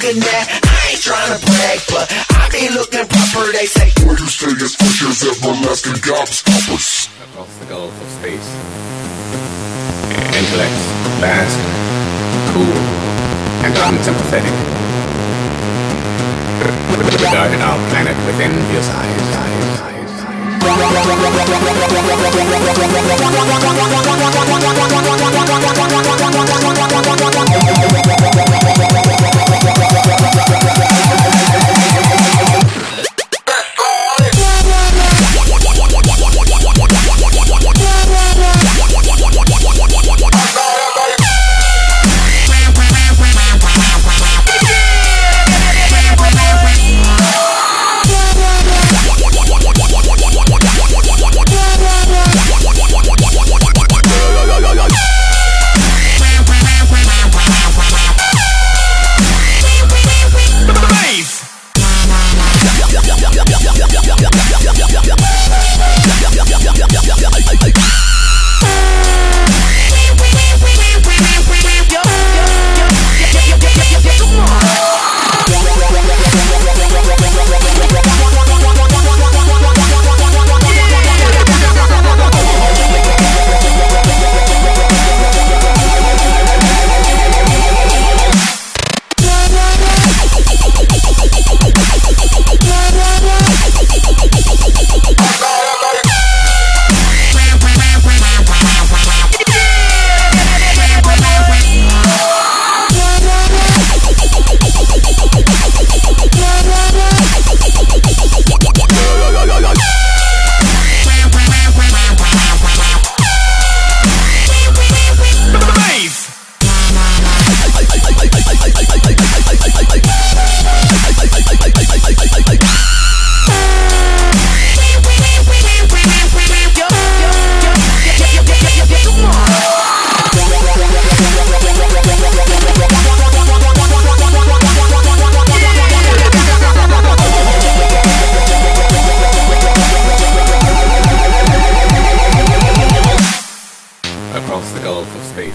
Willie 0.08 0.20
Wonka 0.20 0.24
now. 0.24 0.44
I 0.64 0.92
ain't 0.92 1.02
trying 1.02 1.28
to 1.28 1.38
brag, 1.44 1.80
but 1.88 2.06
I 2.32 2.48
be 2.50 2.68
looking 2.72 3.06
proper. 3.06 3.52
They 3.52 3.66
say, 3.66 3.92
Boy, 4.04 4.16
you 4.16 4.26
stay 4.28 4.52
as 4.52 4.74
fresh 4.74 5.02
as 5.04 5.22
everlasting 5.22 6.00
gobstoppers. 6.00 7.08
across 7.28 7.52
the 7.58 7.66
gulf 7.66 7.92
of 7.92 8.08
space. 8.16 8.48
Intellect, 10.32 10.78
vast, 11.20 11.58
cool, 12.52 12.78
and 13.64 13.74
unsympathetic. 13.76 14.54
Regarded 17.18 17.60
our 17.60 17.78
planet 17.90 18.16
with 18.26 18.40
envious 18.40 18.88
eyes, 18.88 19.36
eyes, 19.36 19.80
eyes, 19.80 20.12
across 29.04 29.37
Yeah. 30.20 30.77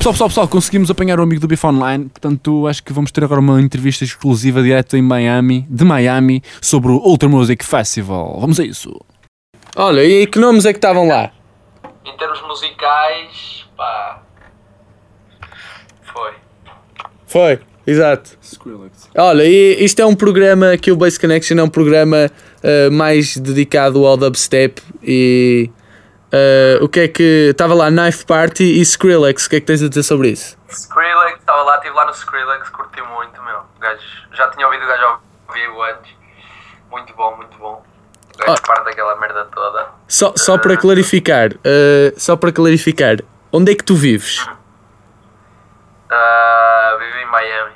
Pessoal, 0.03 0.13
pessoal, 0.15 0.29
pessoal, 0.29 0.47
conseguimos 0.49 0.91
apanhar 0.91 1.17
o 1.17 1.23
amigo 1.23 1.39
do 1.39 1.47
Biff 1.47 1.65
Online, 1.65 2.09
portanto 2.09 2.67
acho 2.67 2.83
que 2.83 2.91
vamos 2.91 3.09
ter 3.09 3.23
agora 3.23 3.39
uma 3.39 3.61
entrevista 3.61 4.03
exclusiva 4.03 4.61
direto 4.61 4.97
em 4.97 5.01
Miami, 5.01 5.65
de 5.69 5.85
Miami, 5.85 6.43
sobre 6.61 6.91
o 6.91 6.95
Ultra 6.95 7.29
Music 7.29 7.63
Festival. 7.63 8.37
Vamos 8.37 8.59
a 8.59 8.65
isso. 8.65 8.93
Olha, 9.77 10.03
e 10.03 10.27
que 10.27 10.39
nomes 10.39 10.65
é 10.65 10.73
que 10.73 10.77
estavam 10.77 11.07
lá? 11.07 11.31
Em 12.03 12.17
termos 12.17 12.41
musicais, 12.41 13.65
pá. 13.77 14.21
Foi. 16.13 16.33
Foi. 17.25 17.59
Exato. 17.87 18.37
Skrillex. 18.41 19.09
Olha, 19.15 19.43
e 19.45 19.85
isto 19.85 20.01
é 20.01 20.05
um 20.05 20.15
programa 20.15 20.75
que 20.75 20.91
o 20.91 20.97
Base 20.97 21.17
Connection 21.17 21.57
é 21.57 21.63
um 21.63 21.69
programa 21.69 22.29
uh, 22.61 22.91
mais 22.91 23.37
dedicado 23.37 24.05
ao 24.05 24.17
dubstep 24.17 24.81
e 25.01 25.69
uh, 26.33 26.83
o 26.83 26.89
que 26.89 26.99
é 27.01 27.07
que 27.07 27.49
estava 27.51 27.73
lá 27.73 27.89
Knife 27.89 28.25
Party 28.25 28.63
e 28.63 28.81
Skrillex, 28.81 29.45
o 29.45 29.49
que 29.49 29.55
é 29.57 29.59
que 29.59 29.65
tens 29.65 29.81
a 29.83 29.87
dizer 29.89 30.03
sobre 30.03 30.29
isso? 30.29 30.57
Skrillex, 30.69 31.39
estava 31.39 31.61
lá, 31.63 31.75
estive 31.75 31.95
lá 31.95 32.05
no 32.05 32.11
Skrillex, 32.11 32.69
curti 32.69 33.01
muito, 33.01 33.41
meu. 33.43 33.59
Gajo, 33.79 34.01
já 34.33 34.49
tinha 34.49 34.65
ouvido 34.65 34.83
o 34.83 34.87
gajo 34.87 35.03
ao 35.03 35.21
vivo 35.53 35.81
antes. 35.83 36.11
Muito 36.91 37.13
bom, 37.15 37.35
muito 37.37 37.57
bom. 37.57 37.83
O 38.33 38.37
gajo 38.37 38.53
Ah. 38.63 38.67
parte 38.67 38.85
daquela 38.85 39.15
merda 39.19 39.45
toda. 39.45 39.87
Só, 40.07 40.33
só 40.35 40.57
para 40.57 40.75
clarificar, 40.77 41.51
uh, 41.53 42.13
só 42.19 42.35
para 42.35 42.51
clarificar, 42.51 43.17
onde 43.51 43.71
é 43.71 43.75
que 43.75 43.83
tu 43.83 43.95
vives? 43.95 44.45
Ah, 46.09 46.97
vivo 46.99 47.17
em 47.17 47.25
Miami. 47.31 47.73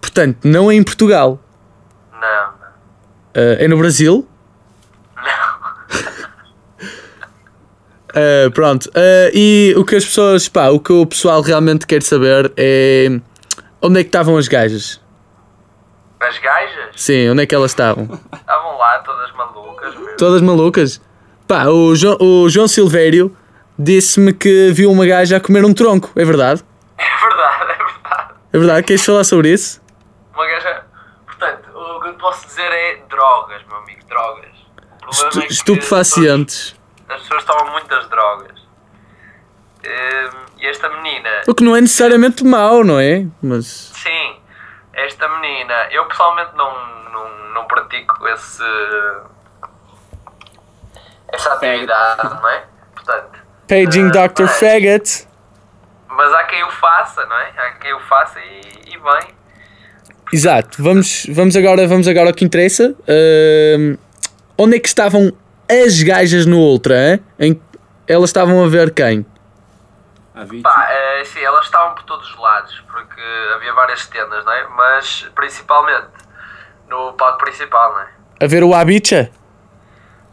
Portanto, 0.00 0.38
não 0.44 0.70
é 0.70 0.74
em 0.74 0.82
Portugal, 0.82 1.38
Não, 2.12 2.20
não. 2.20 2.68
uh, 3.42 3.56
é 3.58 3.66
no 3.68 3.78
Brasil? 3.78 4.28
Uh, 8.10 8.50
pronto, 8.52 8.86
uh, 8.86 9.30
e 9.34 9.74
o 9.76 9.84
que 9.84 9.96
as 9.96 10.04
pessoas, 10.04 10.48
pá, 10.48 10.68
o 10.70 10.80
que 10.80 10.92
o 10.92 11.04
pessoal 11.04 11.42
realmente 11.42 11.86
quer 11.86 12.02
saber 12.02 12.50
é 12.56 13.20
onde 13.82 14.00
é 14.00 14.02
que 14.02 14.08
estavam 14.08 14.36
as 14.38 14.48
gajas? 14.48 15.00
As 16.20 16.38
gajas 16.38 16.88
Sim, 16.96 17.28
onde 17.30 17.42
é 17.42 17.46
que 17.46 17.54
elas 17.54 17.70
estavam? 17.70 18.08
estavam 18.34 18.78
lá 18.78 18.98
todas 19.00 19.30
malucas, 19.32 19.94
meu. 19.94 20.16
Todas 20.16 20.40
malucas? 20.42 21.00
Pá, 21.46 21.66
o, 21.66 21.94
Jo- 21.94 22.16
o 22.20 22.48
João 22.48 22.66
Silvério 22.66 23.36
disse-me 23.78 24.32
que 24.32 24.70
viu 24.72 24.90
uma 24.90 25.06
gaja 25.06 25.36
a 25.36 25.40
comer 25.40 25.64
um 25.64 25.72
tronco, 25.74 26.10
é 26.16 26.24
verdade? 26.24 26.62
É 26.98 27.28
verdade, 27.28 27.62
é 27.62 27.76
verdade. 27.76 28.34
É 28.52 28.58
verdade? 28.58 28.82
Queres 28.86 29.04
falar 29.04 29.22
sobre 29.24 29.52
isso? 29.52 29.80
Uma 30.34 30.46
gaja. 30.46 30.82
Portanto, 31.26 31.68
o 31.74 32.00
que 32.00 32.08
eu 32.08 32.12
te 32.14 32.18
posso 32.18 32.46
dizer 32.46 32.62
é 32.72 33.02
drogas, 33.08 33.60
meu 33.68 33.76
amigo, 33.78 34.00
drogas. 34.08 34.48
Problema 35.00 35.28
Estu 35.28 35.40
é 35.40 35.46
estupefacientes. 35.46 36.74
As 37.08 37.20
pessoas 37.22 37.44
tomam 37.44 37.72
muitas 37.72 38.08
drogas. 38.08 38.58
Hum, 39.84 40.44
E 40.58 40.66
esta 40.66 40.88
menina, 40.88 41.28
O 41.46 41.54
que 41.54 41.62
não 41.64 41.76
é 41.76 41.80
necessariamente 41.80 42.44
mau, 42.44 42.82
não 42.84 42.98
é? 43.00 43.26
Mas. 43.42 43.92
sim, 43.94 44.36
esta 44.92 45.28
menina, 45.28 45.74
eu 45.92 46.04
pessoalmente 46.06 46.50
não, 46.56 46.70
não, 47.12 47.48
não 47.54 47.64
pratico 47.66 48.26
esse. 48.28 48.62
essa 51.32 51.52
atividade, 51.54 52.22
não 52.40 52.48
é? 52.48 52.64
Portanto. 52.94 53.38
Paging 53.68 54.08
eh, 54.08 54.10
Dr. 54.28 54.42
mas- 54.42 54.58
Faggot. 54.58 55.28
Mas 56.08 56.32
há 56.32 56.44
quem 56.44 56.64
o 56.64 56.70
faça, 56.72 57.24
não 57.26 57.36
é? 57.38 57.52
Há 57.56 57.70
quem 57.72 57.94
o 57.94 58.00
faça 58.00 58.40
e, 58.40 58.60
e 58.94 58.98
bem. 58.98 59.34
Exato, 60.32 60.82
vamos, 60.82 61.26
vamos, 61.30 61.56
agora, 61.56 61.86
vamos 61.86 62.08
agora 62.08 62.28
ao 62.30 62.34
que 62.34 62.44
interessa. 62.44 62.94
Ahm, 63.08 63.96
onde 64.58 64.76
é 64.76 64.80
que 64.80 64.88
estavam 64.88 65.32
as 65.70 66.02
gajas 66.02 66.46
no 66.46 66.58
Ultra? 66.58 67.14
hein? 67.14 67.20
Em, 67.38 67.62
elas 68.06 68.30
estavam 68.30 68.64
a 68.64 68.68
ver 68.68 68.92
quem? 68.92 69.26
Pá, 70.62 70.86
é, 70.90 71.24
sim, 71.24 71.40
elas 71.40 71.64
estavam 71.64 71.94
por 71.94 72.04
todos 72.04 72.30
os 72.30 72.38
lados, 72.38 72.80
porque 72.90 73.20
havia 73.54 73.72
várias 73.72 74.06
tendas, 74.06 74.44
não 74.44 74.52
é? 74.52 74.68
Mas 74.68 75.28
principalmente 75.34 76.06
no 76.88 77.12
palco 77.14 77.38
principal, 77.38 77.92
não 77.92 78.00
é? 78.00 78.08
A 78.40 78.46
ver 78.46 78.62
o 78.62 78.72
Abicha? 78.72 79.30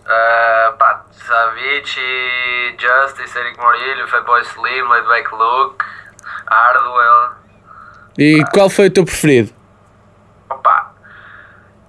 Uh, 0.05 0.77
pá, 0.77 1.03
Savicii, 1.11 2.77
Justice, 2.77 3.37
Eric 3.37 3.59
Morillo, 3.59 4.07
Fatboy 4.07 4.41
Slim, 4.43 4.83
Laidback 4.87 5.33
Luke, 5.33 5.83
Hardwell. 6.45 7.31
E 8.17 8.43
qual 8.53 8.69
foi 8.69 8.87
o 8.87 8.91
teu 8.91 9.03
preferido? 9.03 9.51
Opa, 10.49 10.93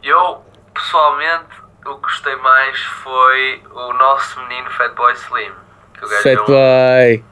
eu 0.03 0.42
pessoalmente 0.72 1.55
o 1.87 1.95
que 1.97 2.03
gostei 2.03 2.37
mais 2.37 2.78
foi 3.03 3.62
o 3.72 3.93
nosso 3.95 4.41
menino 4.43 4.70
Fatboy 4.70 5.12
Slim. 5.14 5.53
Gajo 6.01 6.28
é 6.28 6.41
um-. 6.43 7.24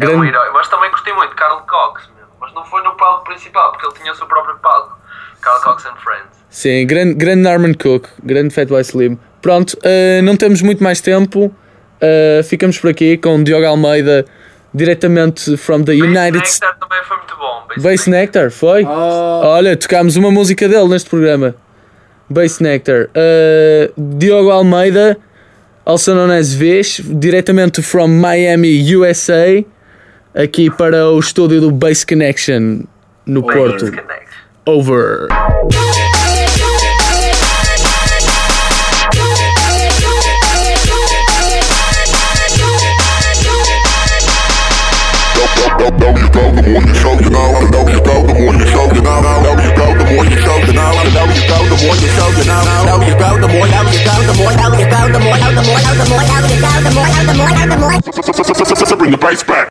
É 0.00 0.16
um 0.16 0.24
herói, 0.24 0.50
mas 0.52 0.68
também 0.68 0.90
gostei 0.90 1.12
muito 1.12 1.30
de 1.30 1.36
Carl 1.36 1.60
Cox, 1.66 2.08
meu. 2.16 2.26
mas 2.40 2.52
não 2.54 2.64
foi 2.64 2.82
no 2.82 2.96
palco 2.96 3.24
principal, 3.24 3.72
porque 3.72 3.86
ele 3.86 3.94
tinha 3.94 4.12
o 4.12 4.14
seu 4.14 4.26
próprio 4.26 4.56
palco. 4.58 4.98
Carl 5.40 5.60
Cox 5.60 5.84
and 5.86 5.96
Friends. 5.96 6.44
sim, 6.48 6.86
grande, 6.86 7.14
grande 7.14 7.42
Norman 7.42 7.74
Cook, 7.74 8.08
grande 8.22 8.54
Fat 8.54 8.68
Boy 8.68 8.80
Slim. 8.82 9.18
Pronto, 9.40 9.76
ah, 9.84 10.22
não 10.22 10.36
temos 10.36 10.62
muito 10.62 10.82
mais 10.82 11.00
tempo. 11.00 11.54
Ah, 12.00 12.42
ficamos 12.42 12.78
por 12.78 12.90
aqui 12.90 13.16
com 13.18 13.36
o 13.36 13.44
Diogo 13.44 13.66
Almeida, 13.66 14.24
diretamente 14.72 15.56
from 15.56 15.82
the 15.82 15.92
United 15.92 16.46
States. 16.46 16.60
Nectar 16.60 16.78
também 16.78 17.04
foi 17.04 17.16
muito 17.16 17.36
bom. 17.36 17.64
Bass 17.68 17.82
Bass 17.82 18.06
Nectar, 18.06 18.50
foi? 18.50 18.84
Olha, 18.84 19.76
tocámos 19.76 20.16
uma 20.16 20.30
música 20.30 20.68
dele 20.68 20.88
neste 20.88 21.10
programa. 21.10 21.54
Bass 22.32 22.60
Nectar. 22.60 23.10
Uh, 23.14 23.92
Diogo 23.96 24.50
Almeida, 24.50 25.16
also 25.84 26.14
known 26.14 26.30
as 26.30 26.54
Vish, 26.54 27.00
diretamente 27.00 27.82
from 27.82 28.20
Miami, 28.20 28.94
USA, 28.94 29.64
aqui 30.34 30.70
para 30.70 31.08
o 31.10 31.18
estúdio 31.18 31.60
do 31.60 31.70
Bass 31.70 32.04
Connection 32.04 32.84
no 33.26 33.42
Porto. 33.42 33.90
Over. 34.64 35.28
more 50.12 50.24
you 50.28 50.36
show, 50.44 50.58
the 50.66 50.72
more 50.76 50.92
the 50.92 51.08
you 51.08 51.44
go, 51.48 51.56
the 51.64 51.76
more 51.80 51.96
you 51.96 52.08
show, 52.12 52.28
the 52.36 52.44
more 52.44 53.00
you 53.00 53.16
grow, 53.16 53.40
the 53.40 53.48
more 53.48 53.68
out 53.72 53.88
you 53.88 54.00
go, 54.04 54.14
the 54.28 54.34
more 54.36 54.52
out 54.52 54.76
you 54.76 54.86
go, 54.92 55.00
the 55.08 55.20
more 55.24 55.40
out, 55.40 55.56
the 55.56 55.64
more 55.64 55.80
out, 55.80 55.96
the 55.96 56.06
more 56.12 56.20
out 56.20 56.44
you 56.44 56.58
go, 56.60 56.70
the 56.84 56.92
more 56.92 57.08
out, 57.08 57.24
the 57.26 57.34
more 57.34 57.52
out, 57.52 57.68
the 57.68 57.76
more. 57.80 58.98
Bring 58.98 59.10
the 59.10 59.18
price 59.18 59.42
back. 59.42 59.70